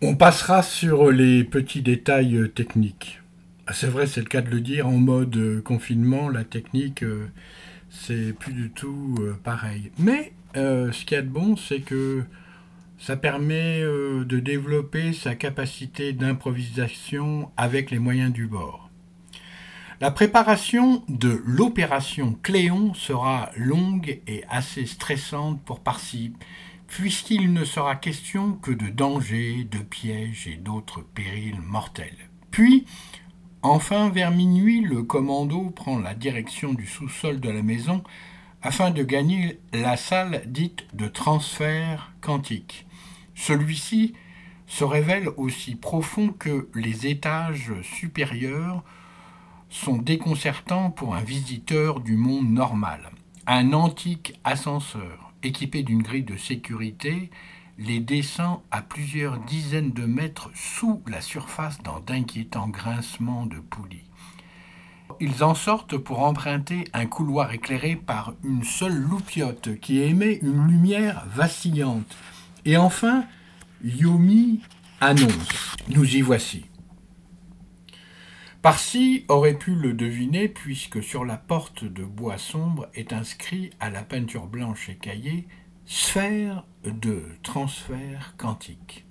On 0.10 0.16
passera 0.16 0.64
sur 0.64 1.12
les 1.12 1.44
petits 1.44 1.84
détails 1.84 2.36
euh, 2.36 2.48
techniques. 2.48 3.22
Ah, 3.68 3.74
c'est 3.74 3.86
vrai, 3.86 4.08
c'est 4.08 4.22
le 4.22 4.26
cas 4.26 4.42
de 4.42 4.50
le 4.50 4.60
dire, 4.60 4.88
en 4.88 4.98
mode 4.98 5.38
euh, 5.38 5.62
confinement, 5.62 6.30
la 6.30 6.44
technique, 6.44 7.04
euh, 7.04 7.28
c'est 7.92 8.34
plus 8.34 8.54
du 8.54 8.72
tout 8.72 9.20
pareil. 9.44 9.92
Mais 10.00 10.34
ce 10.56 11.06
qu'il 11.06 11.16
y 11.16 11.20
a 11.20 11.22
de 11.22 11.28
bon, 11.28 11.56
c'est 11.56 11.82
que 11.82 12.24
ça 12.98 13.18
permet 13.18 13.82
de 13.82 14.40
développer 14.40 15.14
sa 15.14 15.36
capacité 15.36 16.12
d'improvisation 16.12 17.52
avec 17.56 17.92
les 17.92 18.00
moyens 18.00 18.34
du 18.34 18.48
bord. 18.48 18.90
La 20.02 20.10
préparation 20.10 21.04
de 21.08 21.42
l'opération 21.46 22.36
Cléon 22.42 22.96
sera 22.96 23.52
longue 23.58 24.22
et 24.26 24.44
assez 24.50 24.88
stressante 24.88 25.62
pour 25.62 25.82
Parsi, 25.82 26.34
puisqu'il 26.90 27.54
ne 27.54 27.64
sera 27.64 27.96
question 27.96 28.54
que 28.54 28.72
de 28.72 28.88
dangers, 28.88 29.64
de 29.64 29.78
pièges 29.78 30.48
et 30.48 30.56
d'autres 30.56 31.02
périls 31.02 31.62
mortels. 31.62 32.30
Puis, 32.52 32.86
enfin, 33.62 34.10
vers 34.10 34.32
minuit, 34.32 34.82
le 34.82 35.04
commando 35.04 35.70
prend 35.70 36.00
la 36.00 36.16
direction 36.16 36.74
du 36.74 36.88
sous-sol 36.88 37.40
de 37.40 37.50
la 37.50 37.62
maison 37.62 38.04
afin 38.62 38.92
de 38.92 39.04
gagner 39.04 39.60
la 39.72 39.98
salle 39.98 40.44
dite 40.48 40.88
de 40.94 41.08
transfert 41.08 42.12
quantique. 42.22 42.86
Celui-ci 43.36 44.14
se 44.68 44.84
révèle 44.84 45.30
aussi 45.38 45.76
profond 45.76 46.30
que 46.30 46.70
les 46.76 47.08
étages 47.08 47.72
supérieurs 47.84 48.84
sont 49.70 49.98
déconcertants 49.98 50.90
pour 50.90 51.16
un 51.16 51.22
visiteur 51.22 52.00
du 52.00 52.18
monde 52.18 52.50
normal. 52.50 53.12
Un 53.48 53.74
antique 53.74 54.40
ascenseur 54.44 55.29
équipé 55.44 55.84
d'une 55.84 56.04
grille 56.04 56.24
de 56.24 56.38
sécurité, 56.38 57.30
les 57.78 58.00
descend 58.00 58.60
à 58.72 58.82
plusieurs 58.82 59.40
dizaines 59.40 59.92
de 59.92 60.06
mètres 60.06 60.52
sous 60.54 61.02
la 61.08 61.22
surface 61.22 61.82
dans 61.84 62.00
d'inquiétants 62.02 62.68
grincements 62.68 63.46
de 63.46 63.60
poulies. 63.60 64.04
Ils 65.22 65.44
en 65.44 65.56
sortent 65.56 65.98
pour 65.98 66.22
emprunter 66.22 66.86
un 66.94 67.06
couloir 67.06 67.52
éclairé 67.52 67.96
par 67.96 68.34
une 68.44 68.64
seule 68.64 68.96
loupiote 68.96 69.80
qui 69.80 70.00
émet 70.00 70.40
une 70.42 70.68
lumière 70.68 71.26
vacillante. 71.34 72.18
Et 72.66 72.78
enfin, 72.78 73.26
Yomi 73.84 74.62
Annonce. 75.02 75.76
Nous 75.88 76.16
y 76.16 76.22
voici. 76.22 76.69
Parsi 78.62 79.24
aurait 79.30 79.58
pu 79.58 79.74
le 79.74 79.94
deviner 79.94 80.50
puisque 80.50 81.02
sur 81.02 81.24
la 81.24 81.38
porte 81.38 81.86
de 81.86 82.04
bois 82.04 82.38
sombre 82.38 82.90
est 82.94 83.14
inscrit 83.14 83.70
à 83.80 83.90
la 83.90 84.04
peinture 84.04 84.48
blanche 84.48 84.90
écaillée 84.90 85.48
Sphère 85.86 86.66
de 86.84 87.24
transfert 87.42 88.36
quantique. 88.38 89.06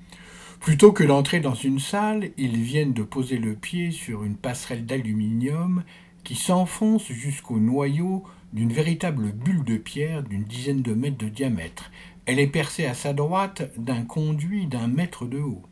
Plutôt 0.61 0.93
que 0.93 1.03
d'entrer 1.03 1.41
dans 1.41 1.55
une 1.55 1.79
salle, 1.79 2.31
ils 2.37 2.59
viennent 2.59 2.93
de 2.93 3.03
poser 3.03 3.39
le 3.39 3.55
pied 3.55 3.91
sur 3.91 4.23
une 4.23 4.37
passerelle 4.37 4.85
d'aluminium 4.85 5.83
qui 6.25 6.35
s'enfonce 6.35 7.11
jusqu'au 7.11 7.59
noyau 7.59 8.25
d'une 8.53 8.73
véritable 8.73 9.33
bulle 9.33 9.65
de 9.65 9.79
pierre 9.79 10.25
d'une 10.25 10.45
dizaine 10.45 10.83
de 10.83 10.93
mètres 10.93 11.17
de 11.17 11.31
diamètre. 11.31 11.91
Elle 12.27 12.39
est 12.39 12.49
percée 12.49 12.85
à 12.85 12.93
sa 12.93 13.15
droite 13.15 13.71
d'un 13.79 14.03
conduit 14.03 14.67
d'un 14.67 14.89
mètre 14.89 15.25
de 15.25 15.39
haut. 15.39 15.63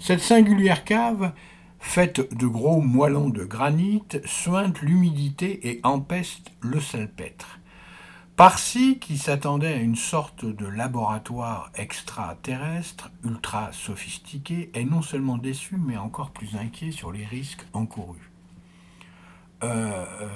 Cette 0.00 0.18
singulière 0.18 0.82
cave, 0.82 1.32
faite 1.82 2.34
de 2.34 2.46
gros 2.46 2.80
moellons 2.80 3.28
de 3.28 3.44
granit, 3.44 4.02
sointe 4.24 4.80
l'humidité 4.80 5.68
et 5.68 5.80
empeste 5.82 6.50
le 6.62 6.80
salpêtre. 6.80 7.58
Parsi, 8.36 8.98
qui 8.98 9.18
s'attendait 9.18 9.74
à 9.74 9.76
une 9.76 9.96
sorte 9.96 10.46
de 10.46 10.64
laboratoire 10.64 11.70
extraterrestre, 11.74 13.10
ultra 13.24 13.70
sophistiqué, 13.72 14.70
est 14.72 14.84
non 14.84 15.02
seulement 15.02 15.36
déçu, 15.36 15.76
mais 15.76 15.98
encore 15.98 16.30
plus 16.30 16.56
inquiet 16.56 16.92
sur 16.92 17.12
les 17.12 17.26
risques 17.26 17.66
encourus. 17.74 18.30
Euh, 19.62 20.06
euh, 20.22 20.28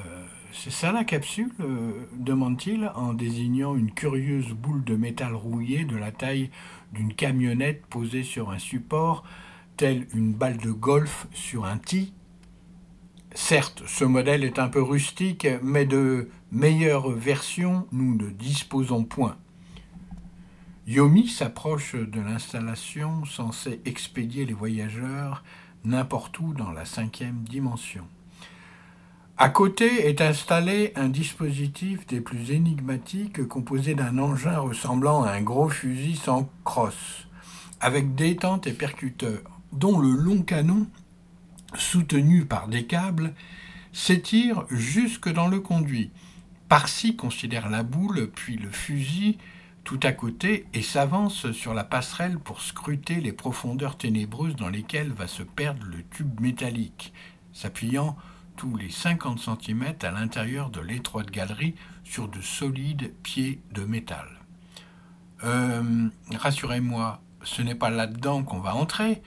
c'est 0.53 0.71
ça 0.71 0.93
la 0.93 1.05
capsule 1.05 1.51
euh, 1.61 2.07
demande-t-il 2.13 2.93
en 2.95 3.13
désignant 3.13 3.75
une 3.75 3.93
curieuse 3.93 4.53
boule 4.53 4.85
de 4.85 4.95
métal 4.95 5.35
rouillé 5.35 5.85
de 5.85 5.97
la 5.97 6.13
taille 6.13 6.51
d'une 6.93 7.15
camionnette 7.15 7.85
posée 7.87 8.23
sur 8.23 8.51
un 8.51 8.59
support 8.59 9.25
telle 9.77 10.07
une 10.14 10.33
balle 10.33 10.57
de 10.57 10.70
golf 10.70 11.27
sur 11.33 11.64
un 11.64 11.79
tee. 11.79 12.12
Certes, 13.35 13.83
ce 13.87 14.05
modèle 14.05 14.45
est 14.45 14.59
un 14.59 14.68
peu 14.68 14.83
rustique, 14.83 15.47
mais 15.62 15.85
de 15.85 16.31
meilleures 16.51 17.11
versions 17.11 17.87
nous 17.93 18.16
ne 18.16 18.31
disposons 18.31 19.05
point. 19.05 19.37
Yomi 20.87 21.29
s'approche 21.29 21.95
de 21.95 22.20
l'installation 22.20 23.24
censée 23.24 23.81
expédier 23.85 24.47
les 24.47 24.55
voyageurs 24.55 25.43
n'importe 25.85 26.39
où 26.41 26.55
dans 26.55 26.72
la 26.72 26.85
cinquième 26.85 27.43
dimension. 27.43 28.07
À 29.37 29.51
côté 29.51 30.09
est 30.09 30.22
installé 30.22 30.93
un 30.97 31.09
dispositif 31.09 32.07
des 32.07 32.22
plus 32.22 32.53
énigmatiques 32.53 33.47
composé 33.47 33.95
d'un 33.95 34.18
engin 34.18 34.59
ressemblant 34.59 35.24
à 35.24 35.33
un 35.33 35.43
gros 35.43 35.68
fusil 35.68 36.16
sans 36.16 36.49
crosse, 36.64 37.29
avec 37.81 38.14
détente 38.14 38.66
et 38.66 38.72
percuteur 38.72 39.56
dont 39.77 39.99
le 39.99 40.11
long 40.11 40.43
canon, 40.43 40.87
soutenu 41.74 42.45
par 42.45 42.68
des 42.68 42.87
câbles, 42.87 43.35
s'étire 43.93 44.66
jusque 44.70 45.29
dans 45.29 45.49
le 45.49 45.61
conduit. 45.61 46.11
Parsi 46.68 47.16
considère 47.16 47.70
la 47.70 47.83
boule, 47.83 48.31
puis 48.35 48.57
le 48.57 48.70
fusil, 48.70 49.39
tout 49.85 50.01
à 50.03 50.12
côté, 50.12 50.66
et 50.74 50.83
s'avance 50.83 51.53
sur 51.53 51.72
la 51.72 51.85
passerelle 51.85 52.39
pour 52.39 52.61
scruter 52.61 53.20
les 53.20 53.33
profondeurs 53.33 53.97
ténébreuses 53.97 54.57
dans 54.57 54.68
lesquelles 54.68 55.12
va 55.12 55.29
se 55.29 55.43
perdre 55.43 55.87
le 55.87 56.03
tube 56.11 56.41
métallique, 56.41 57.12
s'appuyant 57.53 58.16
tous 58.57 58.77
les 58.77 58.91
50 58.91 59.39
cm 59.39 59.95
à 60.03 60.11
l'intérieur 60.11 60.70
de 60.70 60.81
l'étroite 60.81 61.31
galerie 61.31 61.74
sur 62.05 62.29
de 62.29 62.41
solides 62.41 63.12
pieds 63.22 63.61
de 63.72 63.85
métal. 63.85 64.27
Euh, 65.45 66.09
rassurez-moi, 66.35 67.20
ce 67.43 67.62
n'est 67.62 67.74
pas 67.74 67.91
là-dedans 67.91 68.43
qu'on 68.43 68.61
va 68.61 68.74
entrer, 68.74 69.22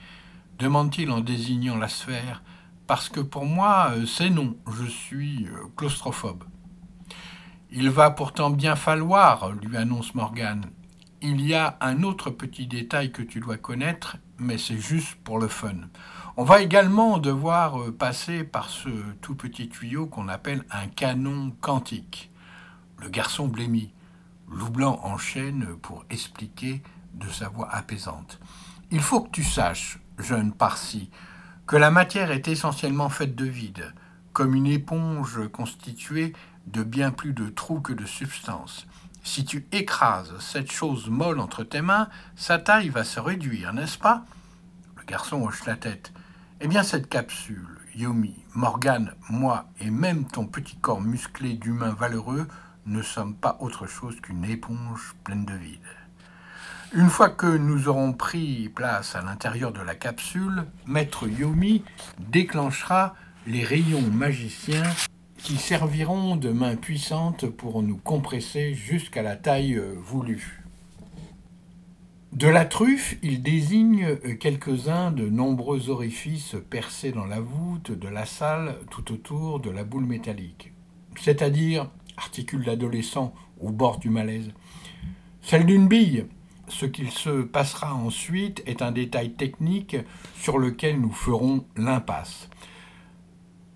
demande-t-il 0.60 1.10
en 1.10 1.20
désignant 1.20 1.78
la 1.78 1.88
sphère, 1.88 2.42
parce 2.86 3.08
que 3.08 3.20
pour 3.20 3.46
moi, 3.46 3.92
euh, 3.92 4.04
c'est 4.04 4.28
non, 4.28 4.56
je 4.70 4.84
suis 4.84 5.46
euh, 5.46 5.64
claustrophobe. 5.74 6.44
Il 7.72 7.88
va 7.88 8.10
pourtant 8.10 8.50
bien 8.50 8.76
falloir, 8.76 9.52
lui 9.52 9.76
annonce 9.76 10.14
Morgan. 10.14 10.66
Il 11.22 11.40
y 11.40 11.54
a 11.54 11.78
un 11.80 12.02
autre 12.02 12.30
petit 12.30 12.66
détail 12.66 13.10
que 13.10 13.22
tu 13.22 13.40
dois 13.40 13.56
connaître, 13.56 14.18
mais 14.38 14.58
c'est 14.58 14.78
juste 14.78 15.14
pour 15.24 15.38
le 15.38 15.48
fun. 15.48 15.76
On 16.36 16.44
va 16.44 16.60
également 16.60 17.16
devoir 17.16 17.80
euh, 17.80 17.90
passer 17.90 18.44
par 18.44 18.68
ce 18.68 18.90
tout 19.22 19.34
petit 19.34 19.70
tuyau 19.70 20.06
qu'on 20.06 20.28
appelle 20.28 20.64
un 20.70 20.88
canon 20.88 21.52
quantique. 21.62 22.30
Le 22.98 23.08
garçon 23.08 23.48
blêmit. 23.48 23.94
Loublanc 24.50 25.00
enchaîne 25.04 25.76
pour 25.80 26.04
expliquer 26.10 26.82
de 27.14 27.28
sa 27.28 27.48
voix 27.48 27.70
apaisante. 27.70 28.40
Il 28.90 29.00
faut 29.00 29.20
que 29.20 29.30
tu 29.30 29.44
saches, 29.44 30.00
jeune 30.20 30.52
Parsi, 30.52 31.10
que 31.66 31.76
la 31.76 31.90
matière 31.90 32.30
est 32.30 32.48
essentiellement 32.48 33.08
faite 33.08 33.34
de 33.34 33.46
vide, 33.46 33.94
comme 34.32 34.54
une 34.54 34.66
éponge 34.66 35.48
constituée 35.52 36.32
de 36.66 36.82
bien 36.82 37.10
plus 37.10 37.32
de 37.32 37.48
trous 37.48 37.80
que 37.80 37.92
de 37.92 38.06
substance. 38.06 38.86
Si 39.22 39.44
tu 39.44 39.66
écrases 39.72 40.32
cette 40.38 40.72
chose 40.72 41.08
molle 41.08 41.40
entre 41.40 41.62
tes 41.62 41.82
mains, 41.82 42.08
sa 42.36 42.58
taille 42.58 42.88
va 42.88 43.04
se 43.04 43.20
réduire, 43.20 43.72
n'est-ce 43.72 43.98
pas? 43.98 44.24
Le 44.96 45.04
garçon 45.04 45.42
hoche 45.42 45.66
la 45.66 45.76
tête. 45.76 46.12
Eh 46.60 46.68
bien, 46.68 46.82
cette 46.82 47.08
capsule, 47.08 47.78
Yomi, 47.94 48.34
Morgane, 48.54 49.14
moi 49.28 49.66
et 49.80 49.90
même 49.90 50.26
ton 50.26 50.46
petit 50.46 50.76
corps 50.76 51.00
musclé 51.00 51.54
d'humain 51.54 51.94
valeureux 51.98 52.46
ne 52.86 53.02
sommes 53.02 53.34
pas 53.34 53.56
autre 53.60 53.86
chose 53.86 54.20
qu'une 54.20 54.44
éponge 54.44 55.14
pleine 55.24 55.44
de 55.44 55.54
vide. 55.54 55.99
Une 56.92 57.08
fois 57.08 57.28
que 57.28 57.46
nous 57.46 57.86
aurons 57.86 58.12
pris 58.12 58.68
place 58.68 59.14
à 59.14 59.22
l'intérieur 59.22 59.72
de 59.72 59.80
la 59.80 59.94
capsule, 59.94 60.64
Maître 60.86 61.28
Yomi 61.28 61.84
déclenchera 62.18 63.14
les 63.46 63.62
rayons 63.62 64.02
magiciens 64.02 64.90
qui 65.38 65.56
serviront 65.56 66.34
de 66.34 66.50
main 66.50 66.74
puissante 66.74 67.46
pour 67.46 67.84
nous 67.84 67.96
compresser 67.96 68.74
jusqu'à 68.74 69.22
la 69.22 69.36
taille 69.36 69.76
euh, 69.76 69.94
voulue. 70.02 70.64
De 72.32 72.48
la 72.48 72.64
truffe, 72.64 73.16
il 73.22 73.40
désigne 73.40 74.16
quelques-uns 74.40 75.12
de 75.12 75.28
nombreux 75.28 75.90
orifices 75.90 76.56
percés 76.70 77.12
dans 77.12 77.26
la 77.26 77.40
voûte 77.40 77.92
de 77.92 78.08
la 78.08 78.26
salle 78.26 78.74
tout 78.90 79.12
autour 79.12 79.60
de 79.60 79.70
la 79.70 79.84
boule 79.84 80.06
métallique. 80.06 80.72
C'est-à-dire, 81.20 81.88
articule 82.16 82.64
l'adolescent 82.66 83.32
au 83.60 83.70
bord 83.70 83.98
du 83.98 84.10
malaise, 84.10 84.50
celle 85.40 85.66
d'une 85.66 85.86
bille, 85.86 86.26
ce 86.70 86.86
qu'il 86.86 87.10
se 87.10 87.42
passera 87.42 87.94
ensuite 87.94 88.62
est 88.66 88.80
un 88.80 88.92
détail 88.92 89.32
technique 89.32 89.96
sur 90.36 90.58
lequel 90.58 91.00
nous 91.00 91.12
ferons 91.12 91.64
l'impasse. 91.76 92.48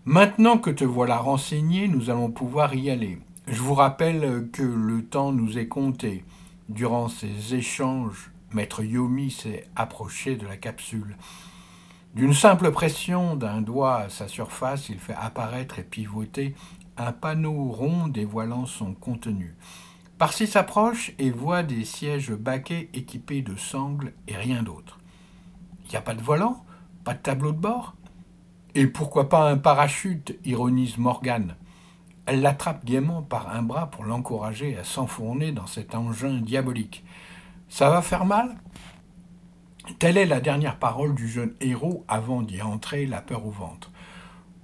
Maintenant 0.05 0.59
que 0.59 0.71
te 0.71 0.85
voilà 0.85 1.19
renseigné, 1.19 1.89
nous 1.89 2.11
allons 2.11 2.31
pouvoir 2.31 2.75
y 2.75 2.91
aller. 2.91 3.19
Je 3.49 3.61
vous 3.61 3.75
rappelle 3.75 4.49
que 4.53 4.63
le 4.63 5.05
temps 5.05 5.33
nous 5.33 5.59
est 5.59 5.69
compté. 5.69 6.25
Durant 6.69 7.09
ces 7.09 7.55
échanges, 7.55 8.31
Maître 8.53 8.83
Yomi 8.83 9.31
s'est 9.31 9.67
approché 9.77 10.37
de 10.37 10.47
la 10.47 10.57
capsule. 10.57 11.17
D'une 12.15 12.33
simple 12.33 12.71
pression 12.71 13.35
d'un 13.35 13.61
doigt 13.61 13.97
à 13.97 14.09
sa 14.09 14.29
surface, 14.29 14.89
il 14.89 14.99
fait 14.99 15.17
apparaître 15.19 15.79
et 15.79 15.83
pivoter 15.83 16.55
un 16.97 17.13
panneau 17.13 17.65
rond 17.73 18.07
dévoilant 18.07 18.67
son 18.67 18.95
contenu. 18.95 19.57
Parsi 20.19 20.47
s'approche 20.47 21.13
et 21.19 21.31
voit 21.31 21.65
des 21.65 21.85
sièges 21.85 22.31
baquets 22.31 22.89
équipés 22.95 23.43
de 23.43 23.57
sangles 23.57 24.13
et 24.29 24.37
rien 24.37 24.63
d'autre. 24.63 25.01
Il 25.85 25.91
n'y 25.91 25.97
a 25.97 26.03
pas 26.03 26.15
de 26.15 26.23
volant 26.23 26.65
Pas 27.03 27.15
de 27.15 27.19
tableau 27.19 27.51
de 27.51 27.59
bord 27.59 27.95
Et 28.77 28.87
pourquoi 28.87 29.29
pas 29.29 29.51
un 29.51 29.59
parachute 29.59 30.39
ironise 30.45 30.99
Morgane. 30.99 31.57
Elle 32.27 32.43
l'attrape 32.43 32.85
gaiement 32.85 33.23
par 33.23 33.51
un 33.51 33.63
bras 33.63 33.91
pour 33.91 34.05
l'encourager 34.05 34.79
à 34.79 34.85
s'enfourner 34.85 35.51
dans 35.51 35.67
cet 35.67 35.97
engin 35.97 36.41
diabolique. 36.41 37.05
Ça 37.69 37.91
va 37.91 38.01
faire 38.01 38.25
mal? 38.25 38.57
Telle 39.99 40.17
est 40.17 40.27
la 40.27 40.41
dernière 40.41 40.79
parole 40.79 41.15
du 41.15 41.29
jeune 41.29 41.55
héros 41.61 42.05
avant 42.09 42.41
d'y 42.41 42.63
entrer, 42.63 43.05
la 43.05 43.21
peur 43.21 43.45
au 43.45 43.51
ventre. 43.51 43.91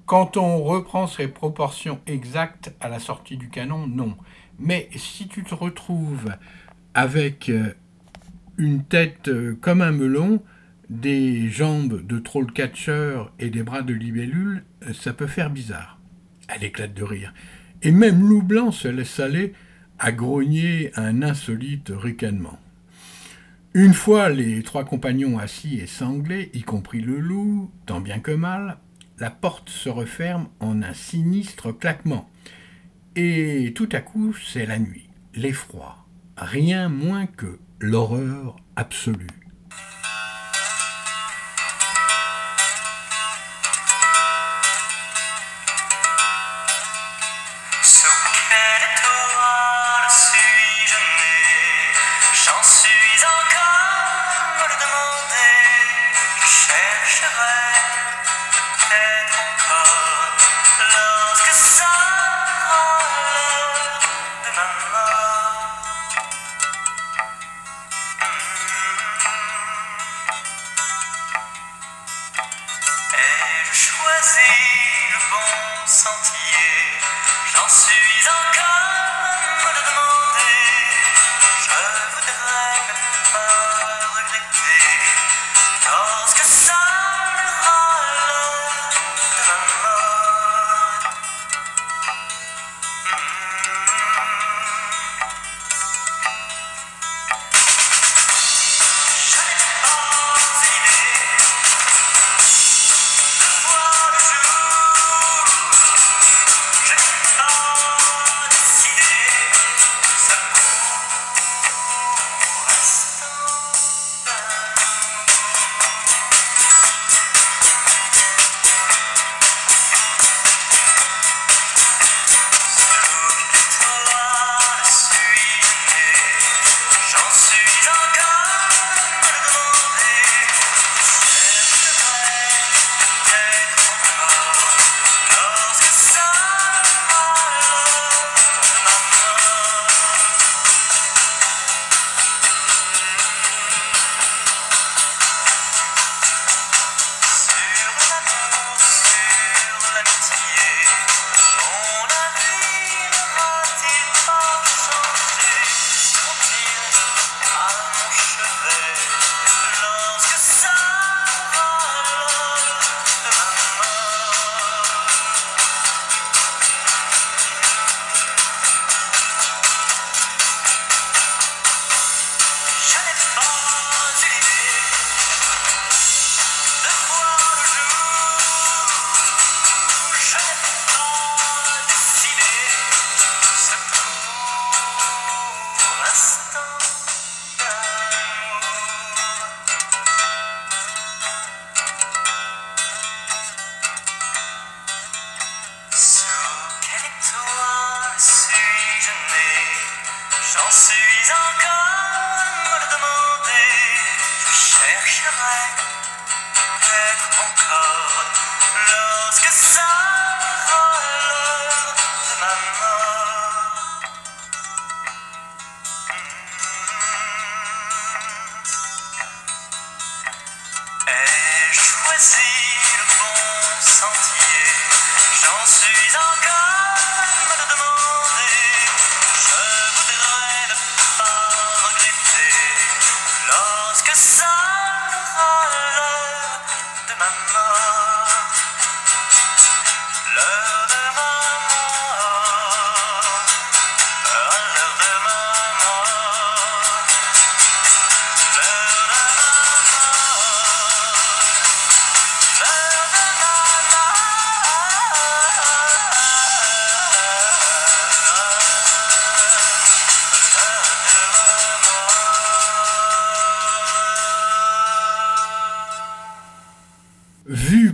Quand 0.07 0.37
on 0.37 0.63
reprend 0.63 1.07
ses 1.07 1.29
proportions 1.29 2.01
exactes 2.07 2.73
à 2.81 2.89
la 2.89 2.99
sortie 2.99 3.37
du 3.37 3.51
canon, 3.51 3.87
non. 3.87 4.17
Mais 4.61 4.91
si 4.95 5.27
tu 5.27 5.43
te 5.43 5.55
retrouves 5.55 6.37
avec 6.93 7.49
euh, 7.49 7.73
une 8.59 8.85
tête 8.85 9.29
euh, 9.29 9.57
comme 9.59 9.81
un 9.81 9.91
melon, 9.91 10.43
des 10.91 11.49
jambes 11.49 12.05
de 12.07 12.19
troll 12.19 12.53
catcher 12.53 13.23
et 13.39 13.49
des 13.49 13.63
bras 13.63 13.81
de 13.81 13.95
libellule, 13.95 14.65
euh, 14.87 14.93
ça 14.93 15.15
peut 15.15 15.27
faire 15.27 15.49
bizarre. 15.49 15.99
Elle 16.49 16.65
éclate 16.65 16.93
de 16.93 17.03
rire. 17.03 17.33
Et 17.83 17.91
même 17.91 18.29
Loup 18.29 18.43
Blanc 18.43 18.71
se 18.71 18.89
laisse 18.89 19.19
aller 19.19 19.55
à 19.99 20.13
grogner 20.13 20.91
un 20.95 21.23
insolite 21.23 21.91
ricanement. 21.95 22.59
Une 23.73 23.95
fois 23.95 24.29
les 24.29 24.63
trois 24.63 24.85
compagnons 24.85 25.39
assis 25.39 25.79
et 25.79 25.87
sanglés, 25.87 26.51
y 26.53 26.63
compris 26.63 27.01
le 27.01 27.19
loup, 27.19 27.71
tant 27.87 28.01
bien 28.01 28.19
que 28.19 28.33
mal, 28.33 28.77
la 29.19 29.31
porte 29.31 29.71
se 29.71 29.89
referme 29.89 30.49
en 30.59 30.83
un 30.83 30.93
sinistre 30.93 31.73
claquement. 31.73 32.29
Et 33.17 33.73
tout 33.75 33.89
à 33.93 34.01
coup, 34.01 34.35
c'est 34.35 34.67
la 34.67 34.79
nuit, 34.79 35.09
l'effroi, 35.35 36.07
rien 36.37 36.89
moins 36.89 37.27
que 37.27 37.59
l'horreur 37.81 38.57
absolue. 38.77 39.40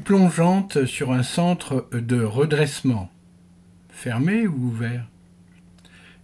Plongeante 0.06 0.84
sur 0.84 1.12
un 1.12 1.22
centre 1.22 1.88
de 1.92 2.22
redressement. 2.22 3.10
Fermé 3.88 4.46
ou 4.46 4.66
ouvert? 4.66 5.06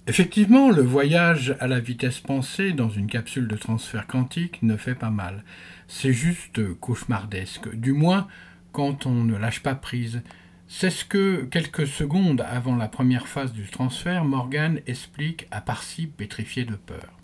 Effectivement, 0.06 0.70
le 0.70 0.82
voyage 0.82 1.56
à 1.58 1.66
la 1.66 1.80
vitesse 1.80 2.20
pensée 2.20 2.72
dans 2.72 2.90
une 2.90 3.06
capsule 3.06 3.48
de 3.48 3.56
transfert 3.56 4.06
quantique 4.06 4.62
ne 4.62 4.76
fait 4.76 4.94
pas 4.94 5.10
mal. 5.10 5.44
C'est 5.88 6.12
juste 6.12 6.74
cauchemardesque, 6.74 7.74
du 7.74 7.92
moins 7.92 8.28
quand 8.72 9.06
on 9.06 9.24
ne 9.24 9.36
lâche 9.36 9.62
pas 9.62 9.74
prise. 9.74 10.22
C'est 10.68 10.90
ce 10.90 11.04
que, 11.04 11.44
quelques 11.44 11.86
secondes 11.86 12.44
avant 12.46 12.76
la 12.76 12.88
première 12.88 13.28
phase 13.28 13.52
du 13.52 13.64
transfert, 13.64 14.24
Morgan 14.24 14.80
explique 14.86 15.46
à 15.50 15.60
Parsi 15.60 16.06
pétrifié 16.06 16.64
de 16.64 16.76
peur. 16.76 17.18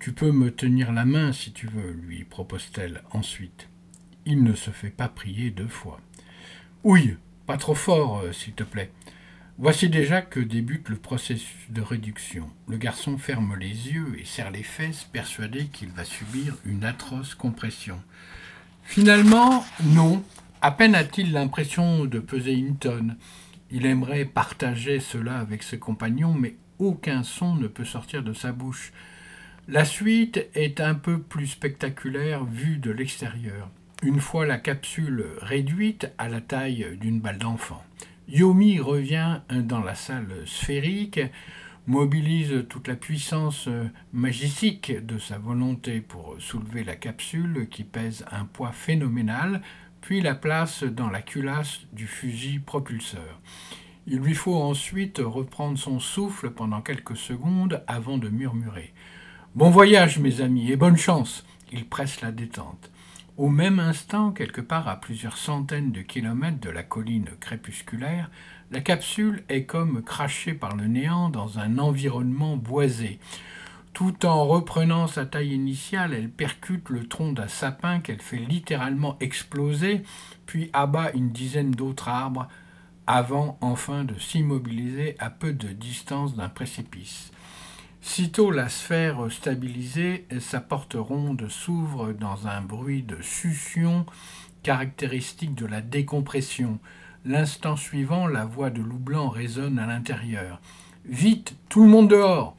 Tu 0.00 0.12
peux 0.12 0.32
me 0.32 0.50
tenir 0.50 0.92
la 0.92 1.04
main 1.04 1.32
si 1.32 1.52
tu 1.52 1.66
veux, 1.66 1.92
lui 1.92 2.24
propose-t-elle 2.24 3.02
ensuite 3.12 3.67
il 4.28 4.44
ne 4.44 4.54
se 4.54 4.70
fait 4.70 4.90
pas 4.90 5.08
prier 5.08 5.50
deux 5.50 5.68
fois. 5.68 6.00
Oui, 6.84 7.16
pas 7.46 7.56
trop 7.56 7.74
fort, 7.74 8.18
euh, 8.18 8.32
s'il 8.32 8.52
te 8.52 8.62
plaît. 8.62 8.90
Voici 9.56 9.88
déjà 9.88 10.20
que 10.20 10.38
débute 10.38 10.90
le 10.90 10.96
processus 10.96 11.70
de 11.70 11.80
réduction. 11.80 12.50
Le 12.68 12.76
garçon 12.76 13.16
ferme 13.16 13.56
les 13.58 13.90
yeux 13.90 14.16
et 14.18 14.26
serre 14.26 14.50
les 14.50 14.62
fesses, 14.62 15.04
persuadé 15.04 15.68
qu'il 15.68 15.88
va 15.88 16.04
subir 16.04 16.56
une 16.66 16.84
atroce 16.84 17.34
compression. 17.34 18.00
Finalement, 18.84 19.64
non. 19.82 20.22
À 20.60 20.72
peine 20.72 20.94
a-t-il 20.94 21.32
l'impression 21.32 22.04
de 22.04 22.18
peser 22.18 22.52
une 22.52 22.76
tonne. 22.76 23.16
Il 23.70 23.86
aimerait 23.86 24.26
partager 24.26 25.00
cela 25.00 25.38
avec 25.38 25.62
ses 25.62 25.78
compagnons, 25.78 26.34
mais 26.34 26.54
aucun 26.78 27.22
son 27.22 27.54
ne 27.54 27.66
peut 27.66 27.86
sortir 27.86 28.22
de 28.22 28.34
sa 28.34 28.52
bouche. 28.52 28.92
La 29.68 29.86
suite 29.86 30.46
est 30.54 30.80
un 30.80 30.94
peu 30.94 31.18
plus 31.18 31.46
spectaculaire 31.46 32.44
vue 32.44 32.76
de 32.76 32.90
l'extérieur 32.90 33.70
une 34.02 34.20
fois 34.20 34.46
la 34.46 34.58
capsule 34.58 35.26
réduite 35.40 36.12
à 36.18 36.28
la 36.28 36.40
taille 36.40 36.96
d'une 37.00 37.20
balle 37.20 37.38
d'enfant. 37.38 37.82
Yomi 38.28 38.78
revient 38.78 39.40
dans 39.50 39.80
la 39.80 39.94
salle 39.94 40.32
sphérique, 40.46 41.20
mobilise 41.86 42.66
toute 42.68 42.86
la 42.86 42.94
puissance 42.94 43.68
magique 44.12 44.92
de 45.04 45.18
sa 45.18 45.38
volonté 45.38 46.00
pour 46.00 46.36
soulever 46.38 46.84
la 46.84 46.94
capsule 46.94 47.68
qui 47.70 47.82
pèse 47.82 48.24
un 48.30 48.44
poids 48.44 48.72
phénoménal, 48.72 49.62
puis 50.00 50.20
la 50.20 50.34
place 50.34 50.84
dans 50.84 51.10
la 51.10 51.22
culasse 51.22 51.80
du 51.92 52.06
fusil 52.06 52.60
propulseur. 52.60 53.40
Il 54.06 54.18
lui 54.18 54.34
faut 54.34 54.56
ensuite 54.56 55.20
reprendre 55.22 55.76
son 55.76 55.98
souffle 55.98 56.50
pendant 56.50 56.82
quelques 56.82 57.16
secondes 57.16 57.82
avant 57.88 58.16
de 58.16 58.28
murmurer. 58.28 58.92
Bon 59.54 59.70
voyage, 59.70 60.18
mes 60.18 60.40
amis, 60.40 60.70
et 60.70 60.76
bonne 60.76 60.96
chance. 60.96 61.44
Il 61.72 61.86
presse 61.86 62.20
la 62.20 62.30
détente. 62.30 62.90
Au 63.38 63.50
même 63.50 63.78
instant, 63.78 64.32
quelque 64.32 64.60
part 64.60 64.88
à 64.88 65.00
plusieurs 65.00 65.36
centaines 65.36 65.92
de 65.92 66.00
kilomètres 66.00 66.58
de 66.58 66.70
la 66.70 66.82
colline 66.82 67.28
crépusculaire, 67.38 68.32
la 68.72 68.80
capsule 68.80 69.44
est 69.48 69.62
comme 69.62 70.02
crachée 70.02 70.54
par 70.54 70.74
le 70.74 70.88
néant 70.88 71.28
dans 71.28 71.60
un 71.60 71.78
environnement 71.78 72.56
boisé. 72.56 73.20
Tout 73.92 74.26
en 74.26 74.44
reprenant 74.44 75.06
sa 75.06 75.24
taille 75.24 75.54
initiale, 75.54 76.14
elle 76.14 76.30
percute 76.30 76.88
le 76.88 77.06
tronc 77.06 77.30
d'un 77.30 77.46
sapin 77.46 78.00
qu'elle 78.00 78.20
fait 78.20 78.38
littéralement 78.38 79.16
exploser, 79.20 80.02
puis 80.46 80.68
abat 80.72 81.12
une 81.12 81.30
dizaine 81.30 81.70
d'autres 81.70 82.08
arbres, 82.08 82.48
avant 83.06 83.56
enfin 83.60 84.02
de 84.02 84.18
s'immobiliser 84.18 85.14
à 85.20 85.30
peu 85.30 85.52
de 85.52 85.68
distance 85.68 86.34
d'un 86.34 86.48
précipice. 86.48 87.30
Sitôt 88.00 88.52
la 88.52 88.68
sphère 88.68 89.30
stabilisée, 89.30 90.26
sa 90.38 90.60
porte 90.60 90.94
ronde 90.96 91.48
s'ouvre 91.48 92.12
dans 92.12 92.46
un 92.46 92.62
bruit 92.62 93.02
de 93.02 93.20
succion 93.20 94.06
caractéristique 94.62 95.56
de 95.56 95.66
la 95.66 95.80
décompression. 95.80 96.78
L'instant 97.24 97.74
suivant, 97.74 98.28
la 98.28 98.44
voix 98.44 98.70
de 98.70 98.80
loup 98.80 98.98
blanc 98.98 99.28
résonne 99.28 99.80
à 99.80 99.86
l'intérieur. 99.86 100.60
Vite, 101.06 101.56
tout 101.68 101.82
le 101.82 101.88
monde 101.88 102.08
dehors 102.08 102.56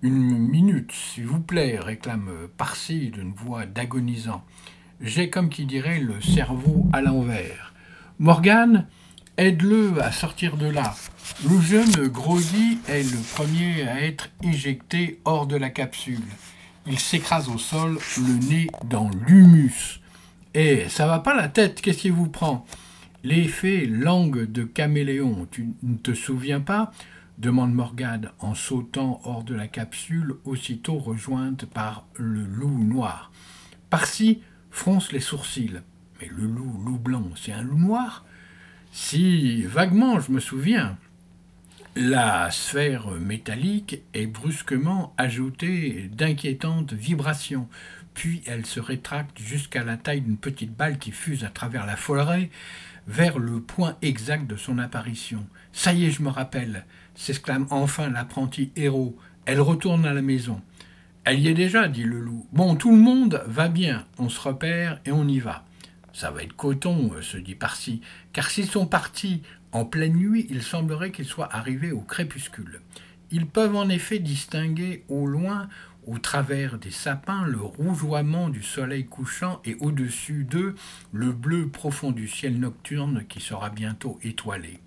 Une 0.00 0.38
minute, 0.38 0.92
s'il 0.92 1.26
vous 1.26 1.40
plaît, 1.40 1.78
réclame 1.78 2.30
Parsi 2.56 3.10
d'une 3.10 3.34
voix 3.34 3.66
d'agonisant. 3.66 4.42
J'ai, 5.02 5.28
comme 5.28 5.50
qui 5.50 5.66
dirait, 5.66 6.00
le 6.00 6.20
cerveau 6.22 6.86
à 6.94 7.02
l'envers. 7.02 7.74
Morgane, 8.18 8.86
aide-le 9.36 10.02
à 10.02 10.12
sortir 10.12 10.56
de 10.56 10.66
là. 10.66 10.94
Le 11.48 11.60
jeune 11.60 12.08
Grosy 12.08 12.78
est 12.88 13.02
le 13.02 13.18
premier 13.34 13.88
à 13.88 14.02
être 14.02 14.30
éjecté 14.42 15.20
hors 15.24 15.46
de 15.46 15.56
la 15.56 15.70
capsule. 15.70 16.22
Il 16.86 16.98
s'écrase 16.98 17.48
au 17.48 17.58
sol, 17.58 17.98
le 18.18 18.48
nez 18.48 18.68
dans 18.84 19.10
l'humus. 19.26 20.00
Eh, 20.54 20.88
ça 20.88 21.06
va 21.06 21.20
pas 21.20 21.34
la 21.34 21.48
tête, 21.48 21.80
qu'est-ce 21.80 21.98
qui 21.98 22.10
vous 22.10 22.28
prend? 22.28 22.66
L'effet 23.24 23.86
langue 23.86 24.50
de 24.50 24.64
caméléon, 24.64 25.46
tu 25.50 25.70
ne 25.82 25.96
te 25.96 26.12
souviens 26.12 26.60
pas? 26.60 26.92
demande 27.38 27.72
Morgane 27.72 28.30
en 28.40 28.54
sautant 28.54 29.20
hors 29.24 29.42
de 29.42 29.54
la 29.54 29.66
capsule, 29.66 30.34
aussitôt 30.44 30.98
rejointe 30.98 31.64
par 31.66 32.06
le 32.16 32.42
loup 32.42 32.78
noir. 32.78 33.32
Parsi 33.90 34.40
fronce 34.70 35.12
les 35.12 35.20
sourcils. 35.20 35.80
Mais 36.20 36.28
le 36.28 36.46
loup, 36.46 36.82
loup 36.84 36.98
blanc, 36.98 37.24
c'est 37.34 37.52
un 37.52 37.62
loup 37.62 37.78
noir? 37.78 38.24
Si, 38.94 39.62
vaguement, 39.62 40.20
je 40.20 40.30
me 40.32 40.38
souviens. 40.38 40.98
La 41.96 42.50
sphère 42.50 43.10
métallique 43.12 44.02
est 44.12 44.26
brusquement 44.26 45.14
ajoutée 45.16 46.10
d'inquiétantes 46.12 46.92
vibrations, 46.92 47.68
puis 48.12 48.42
elle 48.46 48.66
se 48.66 48.80
rétracte 48.80 49.38
jusqu'à 49.38 49.82
la 49.82 49.96
taille 49.96 50.20
d'une 50.20 50.36
petite 50.36 50.76
balle 50.76 50.98
qui 50.98 51.10
fuse 51.10 51.42
à 51.42 51.48
travers 51.48 51.86
la 51.86 51.96
forêt 51.96 52.50
vers 53.06 53.38
le 53.38 53.62
point 53.62 53.96
exact 54.02 54.46
de 54.46 54.56
son 54.56 54.78
apparition. 54.78 55.46
Ça 55.72 55.94
y 55.94 56.04
est, 56.04 56.10
je 56.10 56.20
me 56.20 56.28
rappelle, 56.28 56.84
s'exclame 57.14 57.66
enfin 57.70 58.10
l'apprenti 58.10 58.72
héros. 58.76 59.16
Elle 59.46 59.62
retourne 59.62 60.04
à 60.04 60.12
la 60.12 60.22
maison. 60.22 60.60
Elle 61.24 61.40
y 61.40 61.48
est 61.48 61.54
déjà, 61.54 61.88
dit 61.88 62.04
le 62.04 62.20
loup. 62.20 62.46
Bon, 62.52 62.76
tout 62.76 62.90
le 62.90 63.00
monde 63.00 63.42
va 63.46 63.68
bien, 63.68 64.04
on 64.18 64.28
se 64.28 64.38
repère 64.38 65.00
et 65.06 65.12
on 65.12 65.26
y 65.26 65.38
va. 65.38 65.64
Ça 66.12 66.30
va 66.30 66.42
être 66.42 66.54
coton, 66.54 67.10
se 67.22 67.38
dit 67.38 67.54
Parsi, 67.54 68.02
car 68.32 68.50
s'ils 68.50 68.68
sont 68.68 68.86
partis 68.86 69.42
en 69.72 69.84
pleine 69.84 70.16
nuit, 70.16 70.46
il 70.50 70.62
semblerait 70.62 71.12
qu'ils 71.12 71.26
soient 71.26 71.54
arrivés 71.54 71.92
au 71.92 72.00
crépuscule. 72.00 72.80
Ils 73.30 73.46
peuvent 73.46 73.76
en 73.76 73.88
effet 73.88 74.18
distinguer 74.18 75.04
au 75.08 75.26
loin, 75.26 75.68
au 76.06 76.18
travers 76.18 76.78
des 76.78 76.90
sapins, 76.90 77.46
le 77.46 77.60
rougeoiement 77.60 78.50
du 78.50 78.62
soleil 78.62 79.06
couchant 79.06 79.60
et 79.64 79.76
au-dessus 79.76 80.44
d'eux, 80.44 80.74
le 81.12 81.32
bleu 81.32 81.68
profond 81.68 82.10
du 82.10 82.28
ciel 82.28 82.58
nocturne 82.58 83.24
qui 83.28 83.40
sera 83.40 83.70
bientôt 83.70 84.18
étoilé. 84.22 84.80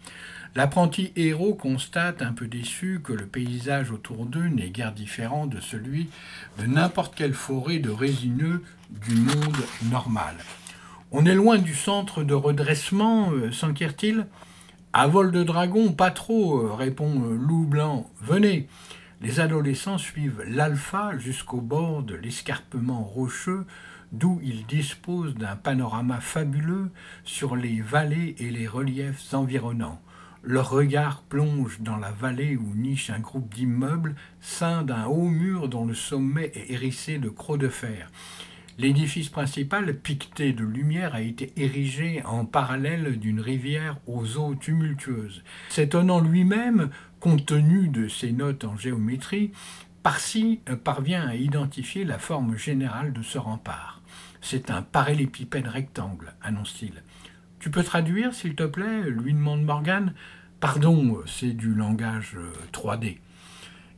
L'apprenti 0.56 1.12
héros 1.16 1.54
constate, 1.54 2.22
un 2.22 2.32
peu 2.32 2.48
déçu, 2.48 3.02
que 3.04 3.12
le 3.12 3.26
paysage 3.26 3.92
autour 3.92 4.26
d'eux 4.26 4.48
n'est 4.48 4.70
guère 4.70 4.94
différent 4.94 5.48
de 5.48 5.60
celui 5.60 6.10
de 6.60 6.66
n'importe 6.66 7.16
quelle 7.16 7.34
forêt 7.34 7.80
de 7.80 7.90
résineux 7.90 8.64
du 8.90 9.16
monde 9.16 9.58
normal. 9.90 10.36
On 11.12 11.26
est 11.26 11.36
loin 11.36 11.60
du 11.60 11.76
centre 11.76 12.24
de 12.24 12.34
redressement, 12.34 13.32
euh, 13.32 13.52
s'enquiert-il 13.52 14.26
à 14.92 15.08
vol 15.08 15.32
de 15.32 15.44
dragon, 15.44 15.92
pas 15.92 16.10
trop, 16.10 16.60
euh, 16.60 16.74
répond 16.74 17.22
euh, 17.26 17.36
Loup 17.36 17.68
Blanc. 17.68 18.10
Venez. 18.22 18.68
Les 19.22 19.40
adolescents 19.40 19.98
suivent 19.98 20.44
l'alpha 20.48 21.18
jusqu'au 21.18 21.62
bord 21.62 22.02
de 22.02 22.16
l'escarpement 22.16 23.04
rocheux, 23.04 23.66
d'où 24.14 24.40
ils 24.44 24.66
disposent 24.66 25.36
d'un 25.36 25.56
panorama 25.56 26.22
fabuleux 26.22 26.90
sur 27.24 27.56
les 27.56 27.82
vallées 27.82 28.36
et 28.40 28.50
les 28.50 28.68
reliefs 28.68 29.34
environnants. 29.34 30.02
Leur 30.44 30.70
regard 30.70 31.22
plonge 31.24 31.82
dans 31.82 31.98
la 31.98 32.12
vallée 32.12 32.58
où 32.58 32.74
niche 32.76 33.10
un 33.10 33.20
groupe 33.20 33.54
d'immeubles 33.54 34.16
ceint 34.42 34.84
d'un 34.84 35.06
haut 35.06 35.30
mur 35.30 35.70
dont 35.70 35.86
le 35.86 35.94
sommet 35.94 36.52
est 36.56 36.72
hérissé 36.72 37.20
de 37.20 37.30
crocs 37.30 37.60
de 37.60 37.70
fer. 37.70 38.10
L'édifice 38.78 39.30
principal, 39.30 39.96
piqueté 39.96 40.52
de 40.52 40.66
lumière, 40.66 41.16
a 41.16 41.22
été 41.22 41.54
érigé 41.56 42.22
en 42.26 42.46
parallèle 42.46 43.18
d'une 43.20 43.40
rivière 43.40 43.98
aux 44.06 44.38
eaux 44.38 44.54
tumultueuses. 44.54 45.44
S'étonnant 45.70 46.20
lui-même, 46.20 46.90
compte 47.22 47.46
tenu 47.46 47.88
de 47.88 48.10
ses 48.10 48.34
notes 48.34 48.66
en 48.66 48.76
géométrie, 48.76 49.52
Parsi 50.04 50.60
parvient 50.84 51.28
à 51.28 51.36
identifier 51.36 52.04
la 52.04 52.20
forme 52.20 52.58
générale 52.58 53.12
de 53.12 53.24
ce 53.24 53.40
rempart. 53.40 54.04
C'est 54.40 54.70
un 54.70 54.84
parallélépipède 54.84 55.68
rectangle, 55.68 56.36
annonce-t-il. 56.44 57.02
Tu 57.60 57.72
peux 57.72 57.82
traduire, 57.82 58.36
s'il 58.36 58.54
te 58.54 58.62
plaît 58.62 59.10
lui 59.10 59.34
demande 59.34 59.64
Morgan. 59.64 60.14
Pardon, 60.60 61.24
c'est 61.26 61.54
du 61.54 61.74
langage 61.74 62.38
3D. 62.72 63.08
Euh, 63.08 63.14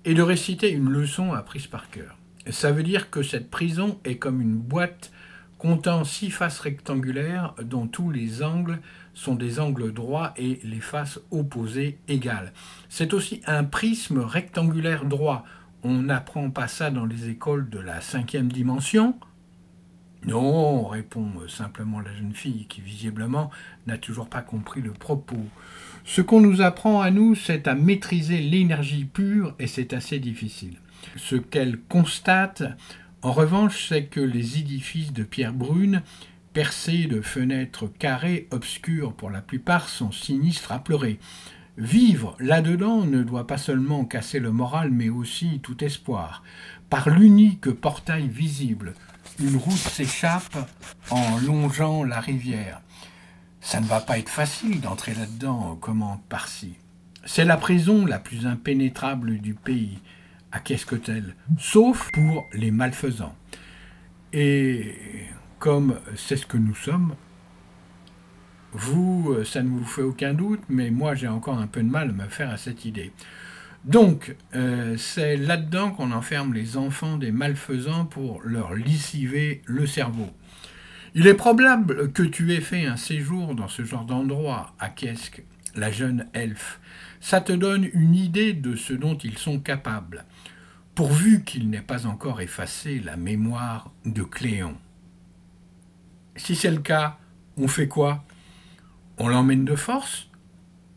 Et 0.05 0.13
de 0.13 0.21
réciter 0.21 0.71
une 0.71 0.89
leçon 0.89 1.33
apprise 1.33 1.67
par 1.67 1.89
cœur. 1.89 2.16
Ça 2.49 2.71
veut 2.71 2.83
dire 2.83 3.09
que 3.09 3.23
cette 3.23 3.49
prison 3.49 3.99
est 4.05 4.17
comme 4.17 4.41
une 4.41 4.57
boîte 4.57 5.11
comptant 5.57 6.03
six 6.03 6.29
faces 6.29 6.59
rectangulaires 6.59 7.55
dont 7.63 7.87
tous 7.87 8.11
les 8.11 8.43
angles 8.43 8.79
sont 9.13 9.35
des 9.35 9.59
angles 9.59 9.91
droits 9.91 10.33
et 10.37 10.59
les 10.63 10.79
faces 10.79 11.19
opposées 11.31 11.97
égales. 12.07 12.53
C'est 12.89 13.13
aussi 13.13 13.41
un 13.47 13.63
prisme 13.63 14.19
rectangulaire 14.19 15.05
droit. 15.05 15.43
On 15.83 16.01
n'apprend 16.01 16.49
pas 16.51 16.67
ça 16.67 16.91
dans 16.91 17.05
les 17.05 17.29
écoles 17.29 17.69
de 17.69 17.79
la 17.79 18.01
cinquième 18.01 18.51
dimension. 18.51 19.15
Non, 20.25 20.85
répond 20.85 21.31
simplement 21.47 21.99
la 21.99 22.13
jeune 22.13 22.33
fille 22.33 22.65
qui 22.67 22.81
visiblement 22.81 23.49
n'a 23.87 23.97
toujours 23.97 24.29
pas 24.29 24.41
compris 24.41 24.81
le 24.81 24.91
propos. 24.91 25.45
Ce 26.05 26.21
qu'on 26.21 26.41
nous 26.41 26.61
apprend 26.61 27.01
à 27.01 27.11
nous, 27.11 27.35
c'est 27.35 27.67
à 27.67 27.75
maîtriser 27.75 28.39
l'énergie 28.39 29.05
pure 29.05 29.55
et 29.59 29.67
c'est 29.67 29.93
assez 29.93 30.19
difficile. 30.19 30.77
Ce 31.17 31.35
qu'elle 31.35 31.79
constate, 31.79 32.63
en 33.21 33.31
revanche, 33.31 33.87
c'est 33.89 34.05
que 34.05 34.19
les 34.19 34.59
édifices 34.59 35.13
de 35.13 35.23
pierre 35.23 35.53
brune, 35.53 36.03
percés 36.53 37.05
de 37.05 37.21
fenêtres 37.21 37.87
carrées, 37.87 38.47
obscures 38.51 39.13
pour 39.13 39.29
la 39.29 39.41
plupart, 39.41 39.89
sont 39.89 40.11
sinistres 40.11 40.71
à 40.71 40.79
pleurer. 40.79 41.19
Vivre 41.77 42.35
là-dedans 42.39 43.05
ne 43.05 43.23
doit 43.23 43.47
pas 43.47 43.57
seulement 43.57 44.05
casser 44.05 44.39
le 44.39 44.51
moral, 44.51 44.91
mais 44.91 45.09
aussi 45.09 45.59
tout 45.61 45.83
espoir. 45.83 46.43
Par 46.89 47.09
l'unique 47.09 47.69
portail 47.71 48.27
visible, 48.27 48.93
une 49.39 49.57
route 49.57 49.73
s'échappe 49.73 50.57
en 51.09 51.37
longeant 51.39 52.03
la 52.03 52.19
rivière. 52.19 52.81
Ça 53.61 53.81
ne 53.81 53.85
va 53.85 53.99
pas 53.99 54.17
être 54.17 54.29
facile 54.29 54.81
d'entrer 54.81 55.13
là-dedans, 55.13 55.75
commente 55.75 56.23
Parsi. 56.29 56.75
C'est 57.25 57.45
la 57.45 57.57
prison 57.57 58.05
la 58.05 58.19
plus 58.19 58.47
impénétrable 58.47 59.39
du 59.39 59.53
pays 59.53 59.99
à 60.51 60.59
Qu'est-ce-que-tel 60.59 61.35
Sauf 61.59 62.09
pour 62.13 62.47
les 62.53 62.71
malfaisants. 62.71 63.35
Et 64.33 64.95
comme 65.59 65.99
c'est 66.15 66.37
ce 66.37 66.45
que 66.45 66.57
nous 66.57 66.75
sommes, 66.75 67.15
vous, 68.73 69.43
ça 69.43 69.63
ne 69.63 69.69
vous 69.69 69.85
fait 69.85 70.01
aucun 70.01 70.33
doute, 70.33 70.61
mais 70.69 70.91
moi 70.91 71.15
j'ai 71.15 71.27
encore 71.27 71.57
un 71.57 71.67
peu 71.67 71.81
de 71.81 71.89
mal 71.89 72.09
à 72.09 72.13
me 72.13 72.27
faire 72.27 72.49
à 72.49 72.57
cette 72.57 72.85
idée. 72.85 73.11
Donc, 73.85 74.35
euh, 74.53 74.97
c'est 74.97 75.37
là-dedans 75.37 75.91
qu'on 75.91 76.11
enferme 76.11 76.53
les 76.53 76.75
enfants 76.75 77.17
des 77.17 77.31
malfaisants 77.31 78.05
pour 78.05 78.41
leur 78.43 78.73
lessiver 78.73 79.61
le 79.65 79.87
cerveau. 79.87 80.29
Il 81.15 81.25
est 81.25 81.35
probable 81.35 82.11
que 82.11 82.23
tu 82.23 82.53
aies 82.53 82.61
fait 82.61 82.85
un 82.85 82.97
séjour 82.97 83.55
dans 83.55 83.69
ce 83.69 83.85
genre 83.85 84.03
d'endroit, 84.03 84.75
à 84.77 84.89
Kesk, 84.89 85.41
la 85.75 85.89
jeune 85.89 86.27
elfe. 86.33 86.79
Ça 87.21 87.39
te 87.39 87.53
donne 87.53 87.87
une 87.93 88.13
idée 88.13 88.53
de 88.53 88.75
ce 88.75 88.93
dont 88.93 89.17
ils 89.17 89.37
sont 89.37 89.59
capables 89.59 90.25
pourvu 90.97 91.43
qu'il 91.43 91.69
n'ait 91.69 91.83
pas 91.83 92.07
encore 92.07 92.41
effacé 92.41 92.99
la 92.99 93.17
mémoire 93.17 93.91
de 94.05 94.23
Cléon. 94.23 94.75
Si 96.35 96.55
c'est 96.55 96.71
le 96.71 96.79
cas, 96.79 97.19
on 97.55 97.67
fait 97.67 97.87
quoi? 97.87 98.25
On 99.19 99.27
l'emmène 99.27 99.63
de 99.63 99.75
force? 99.75 100.27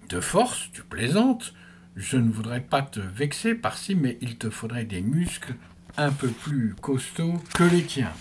De 0.09 0.21
force, 0.21 0.71
tu 0.73 0.83
plaisantes 0.83 1.53
Je 1.97 2.17
ne 2.17 2.33
voudrais 2.33 2.63
pas 2.63 2.81
te 2.81 2.99
vexer 2.99 3.55
par-ci, 3.55 3.95
mais 3.95 4.17
il 4.23 4.39
te 4.39 4.49
faudrait 4.49 4.87
des 4.87 5.03
muscles 5.03 5.55
un 5.99 6.13
peu 6.13 6.29
plus 6.29 6.75
costauds 6.81 7.43
que 7.55 7.65
les 7.65 7.85
tiens. 7.85 8.15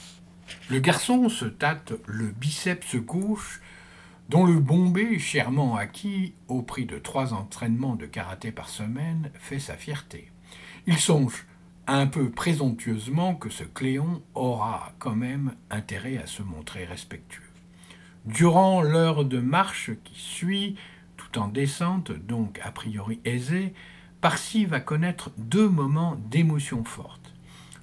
Le 0.69 0.81
garçon 0.81 1.29
se 1.29 1.45
tâte 1.45 1.93
le 2.07 2.27
biceps 2.27 2.97
gauche, 2.97 3.61
dont 4.27 4.45
le 4.45 4.59
bombé, 4.59 5.17
chèrement 5.17 5.77
acquis 5.77 6.33
au 6.49 6.61
prix 6.61 6.85
de 6.85 6.97
trois 6.97 7.33
entraînements 7.33 7.95
de 7.95 8.05
karaté 8.05 8.51
par 8.51 8.67
semaine, 8.67 9.31
fait 9.39 9.59
sa 9.59 9.77
fierté. 9.77 10.29
Il 10.85 10.97
songe 10.97 11.45
un 11.95 12.07
peu 12.07 12.29
présomptueusement 12.29 13.35
que 13.35 13.49
ce 13.49 13.63
Cléon 13.63 14.21
aura 14.35 14.93
quand 14.99 15.15
même 15.15 15.53
intérêt 15.69 16.17
à 16.17 16.27
se 16.27 16.43
montrer 16.43 16.85
respectueux. 16.85 17.43
Durant 18.25 18.81
l'heure 18.81 19.25
de 19.25 19.39
marche 19.39 19.91
qui 20.03 20.19
suit, 20.19 20.75
tout 21.17 21.39
en 21.39 21.47
descente, 21.47 22.11
donc 22.11 22.59
a 22.63 22.71
priori 22.71 23.19
aisée, 23.25 23.73
Parsi 24.21 24.65
va 24.65 24.79
connaître 24.81 25.31
deux 25.37 25.69
moments 25.69 26.17
d'émotion 26.29 26.83
forte. 26.83 27.33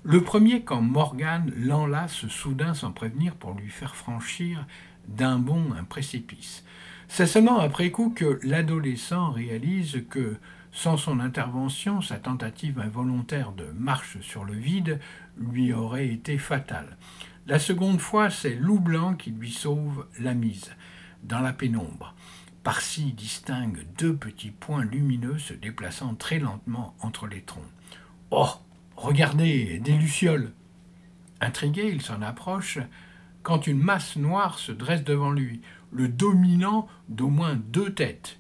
Le 0.05 0.23
premier 0.23 0.63
quand 0.63 0.83
Morgane 0.83 1.53
l'enlace 1.57 2.29
soudain 2.29 2.75
sans 2.75 2.93
prévenir 2.93 3.35
pour 3.35 3.55
lui 3.55 3.71
faire 3.71 3.97
franchir 3.97 4.67
d'un 5.09 5.39
bond 5.39 5.73
un 5.77 5.85
précipice. 5.85 6.65
C'est 7.09 7.27
seulement 7.27 7.59
après 7.59 7.91
coup 7.91 8.11
que 8.11 8.39
l'adolescent 8.43 9.31
réalise 9.31 10.05
que, 10.11 10.37
sans 10.77 10.99
son 10.99 11.21
intervention, 11.21 12.03
sa 12.03 12.19
tentative 12.19 12.79
involontaire 12.79 13.53
de 13.53 13.65
marche 13.65 14.21
sur 14.21 14.45
le 14.45 14.53
vide 14.53 15.01
lui 15.39 15.73
aurait 15.73 16.09
été 16.09 16.37
fatale. 16.37 16.99
La 17.47 17.59
seconde 17.59 17.99
fois, 17.99 18.29
c'est 18.29 18.55
Loup 18.55 18.79
Blanc 18.79 19.15
qui 19.15 19.31
lui 19.31 19.51
sauve 19.51 20.07
la 20.21 20.35
mise, 20.35 20.77
dans 21.23 21.41
la 21.41 21.55
pénombre. 21.55 22.15
Par-ci 22.63 23.15
distingue 23.15 23.87
deux 23.97 24.15
petits 24.15 24.51
points 24.51 24.85
lumineux 24.85 25.39
se 25.39 25.55
déplaçant 25.55 26.15
très 26.15 26.39
lentement 26.39 26.95
entre 27.01 27.27
les 27.27 27.41
troncs. 27.41 27.65
Oh 28.31 28.51
Regardez, 28.97 29.79
des 29.79 29.95
lucioles 29.95 30.53
Intrigué, 31.41 31.89
il 31.91 32.03
s'en 32.03 32.21
approche 32.21 32.81
quand 33.43 33.67
une 33.67 33.81
masse 33.81 34.17
noire 34.17 34.59
se 34.59 34.73
dresse 34.73 35.05
devant 35.05 35.31
lui, 35.31 35.63
le 35.91 36.09
dominant 36.09 36.87
d'au 37.09 37.29
moins 37.29 37.57
deux 37.57 37.95
têtes. 37.95 38.39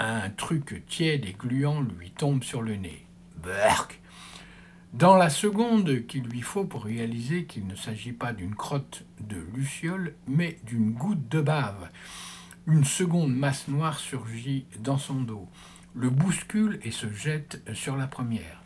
Un 0.00 0.30
truc 0.30 0.84
tiède 0.86 1.24
et 1.24 1.32
gluant 1.32 1.80
lui 1.80 2.12
tombe 2.12 2.44
sur 2.44 2.62
le 2.62 2.76
nez. 2.76 3.04
Berk 3.42 4.00
Dans 4.92 5.16
la 5.16 5.28
seconde 5.28 6.06
qu'il 6.06 6.22
lui 6.24 6.40
faut 6.40 6.64
pour 6.64 6.84
réaliser 6.84 7.46
qu'il 7.46 7.66
ne 7.66 7.74
s'agit 7.74 8.12
pas 8.12 8.32
d'une 8.32 8.54
crotte 8.54 9.04
de 9.20 9.44
luciole, 9.54 10.14
mais 10.28 10.60
d'une 10.64 10.92
goutte 10.92 11.28
de 11.28 11.40
bave, 11.40 11.88
une 12.68 12.84
seconde 12.84 13.34
masse 13.34 13.66
noire 13.66 13.98
surgit 13.98 14.66
dans 14.78 14.98
son 14.98 15.22
dos, 15.22 15.48
le 15.94 16.10
bouscule 16.10 16.78
et 16.84 16.92
se 16.92 17.12
jette 17.12 17.60
sur 17.74 17.96
la 17.96 18.06
première. 18.06 18.62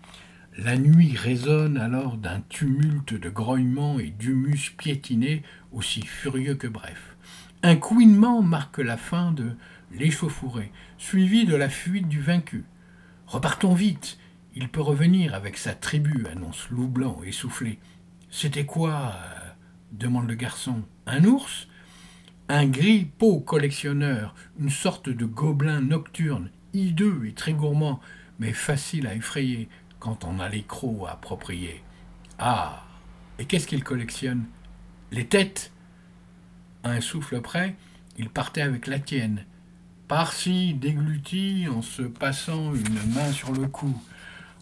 La 0.59 0.76
nuit 0.76 1.16
résonne 1.16 1.78
alors 1.78 2.18
d'un 2.18 2.43
tumulte 2.43 3.14
de 3.14 3.30
grognements 3.30 3.99
et 3.99 4.11
d'humus 4.11 4.74
piétinés 4.76 5.45
aussi 5.72 6.03
furieux 6.03 6.57
que 6.57 6.66
bref. 6.66 7.16
Un 7.62 7.76
couinement 7.76 8.43
marque 8.43 8.78
la 8.78 8.99
fin 8.99 9.33
de 9.33 9.57
l'échauffourée, 9.93 10.72
suivi 11.03 11.45
de 11.47 11.57
la 11.57 11.69
fuite 11.69 12.07
du 12.07 12.21
vaincu. 12.21 12.65
Repartons 13.27 13.75
vite, 13.75 14.19
il 14.55 14.69
peut 14.69 14.81
revenir 14.81 15.35
avec 15.35 15.59
sa 15.59 15.75
tribu, 15.75 16.27
annonce 16.31 16.71
Loup 16.71 16.87
Blanc 16.87 17.23
essoufflé. 17.25 17.81
C'était 18.31 18.65
quoi 18.65 19.17
euh, 19.17 19.49
demande 19.91 20.29
le 20.29 20.37
garçon. 20.37 20.85
Un 21.07 21.25
ours? 21.25 21.67
Un 22.49 22.71
pot 23.19 23.41
collectionneur, 23.41 24.37
une 24.61 24.71
sorte 24.71 25.09
de 25.09 25.25
gobelin 25.25 25.81
nocturne, 25.81 26.51
hideux 26.73 27.27
et 27.27 27.33
très 27.33 27.53
gourmand, 27.53 28.01
mais 28.39 28.53
facile 28.53 29.09
à 29.09 29.15
effrayer 29.17 29.69
quand 29.99 30.25
on 30.25 30.39
a 30.39 30.49
les 30.49 30.63
crocs 30.63 31.09
appropriés. 31.11 31.83
Ah 32.39 32.85
Et 33.41 33.47
qu'est-ce 33.47 33.67
qu'il 33.67 33.83
collectionne? 33.83 34.45
Les 35.11 35.27
têtes? 35.27 35.73
À 36.85 36.91
un 36.91 37.01
souffle 37.01 37.41
près, 37.41 37.75
il 38.19 38.31
partait 38.31 38.63
avec 38.63 38.87
la 38.87 39.01
tienne. 39.01 39.45
Par-ci, 40.15 40.75
dégluti 40.75 41.67
en 41.75 41.81
se 41.81 42.03
passant 42.03 42.75
une 42.75 43.15
main 43.15 43.33
sur 43.33 43.51
le 43.51 43.67
cou. 43.67 43.99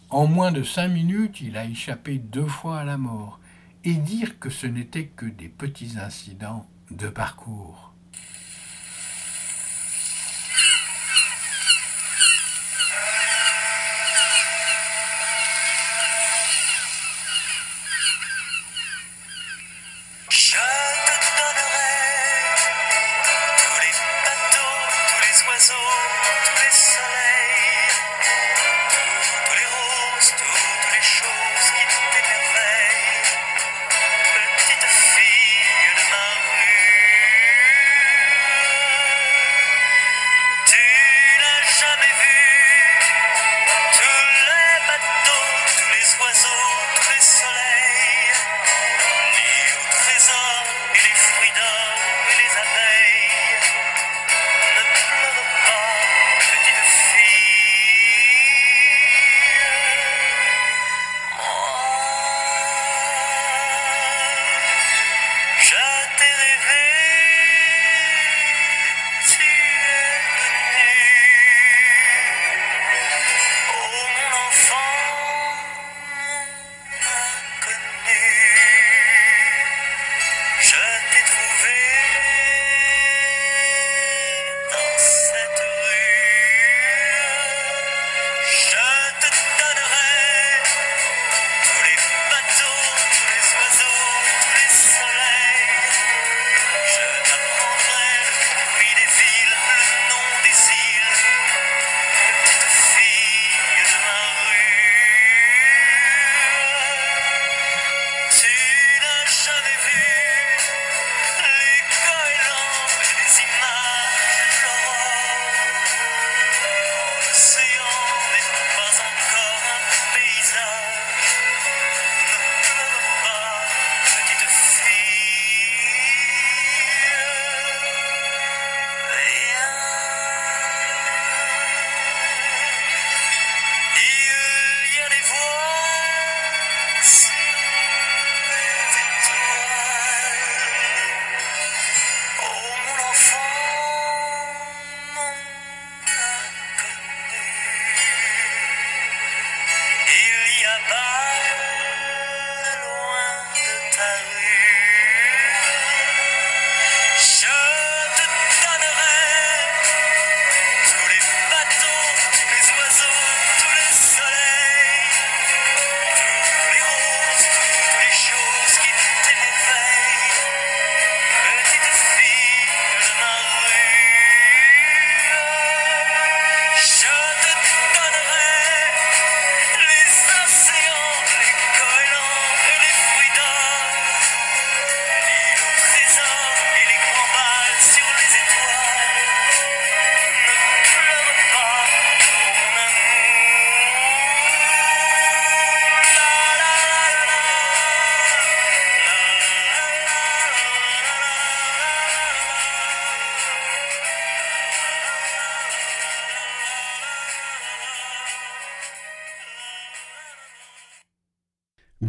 En 0.09 0.25
moins 0.25 0.53
de 0.53 0.63
cinq 0.63 0.87
minutes, 0.87 1.41
il 1.41 1.57
a 1.57 1.65
échappé 1.65 2.19
deux 2.19 2.45
fois 2.45 2.79
à 2.79 2.83
la 2.85 2.97
mort. 2.97 3.37
Et 3.83 3.95
dire 3.95 4.39
que 4.39 4.49
ce 4.49 4.65
n'était 4.65 5.07
que 5.07 5.25
des 5.25 5.49
petits 5.49 5.99
incidents 5.99 6.65
de 6.89 7.09
parcours. 7.09 7.90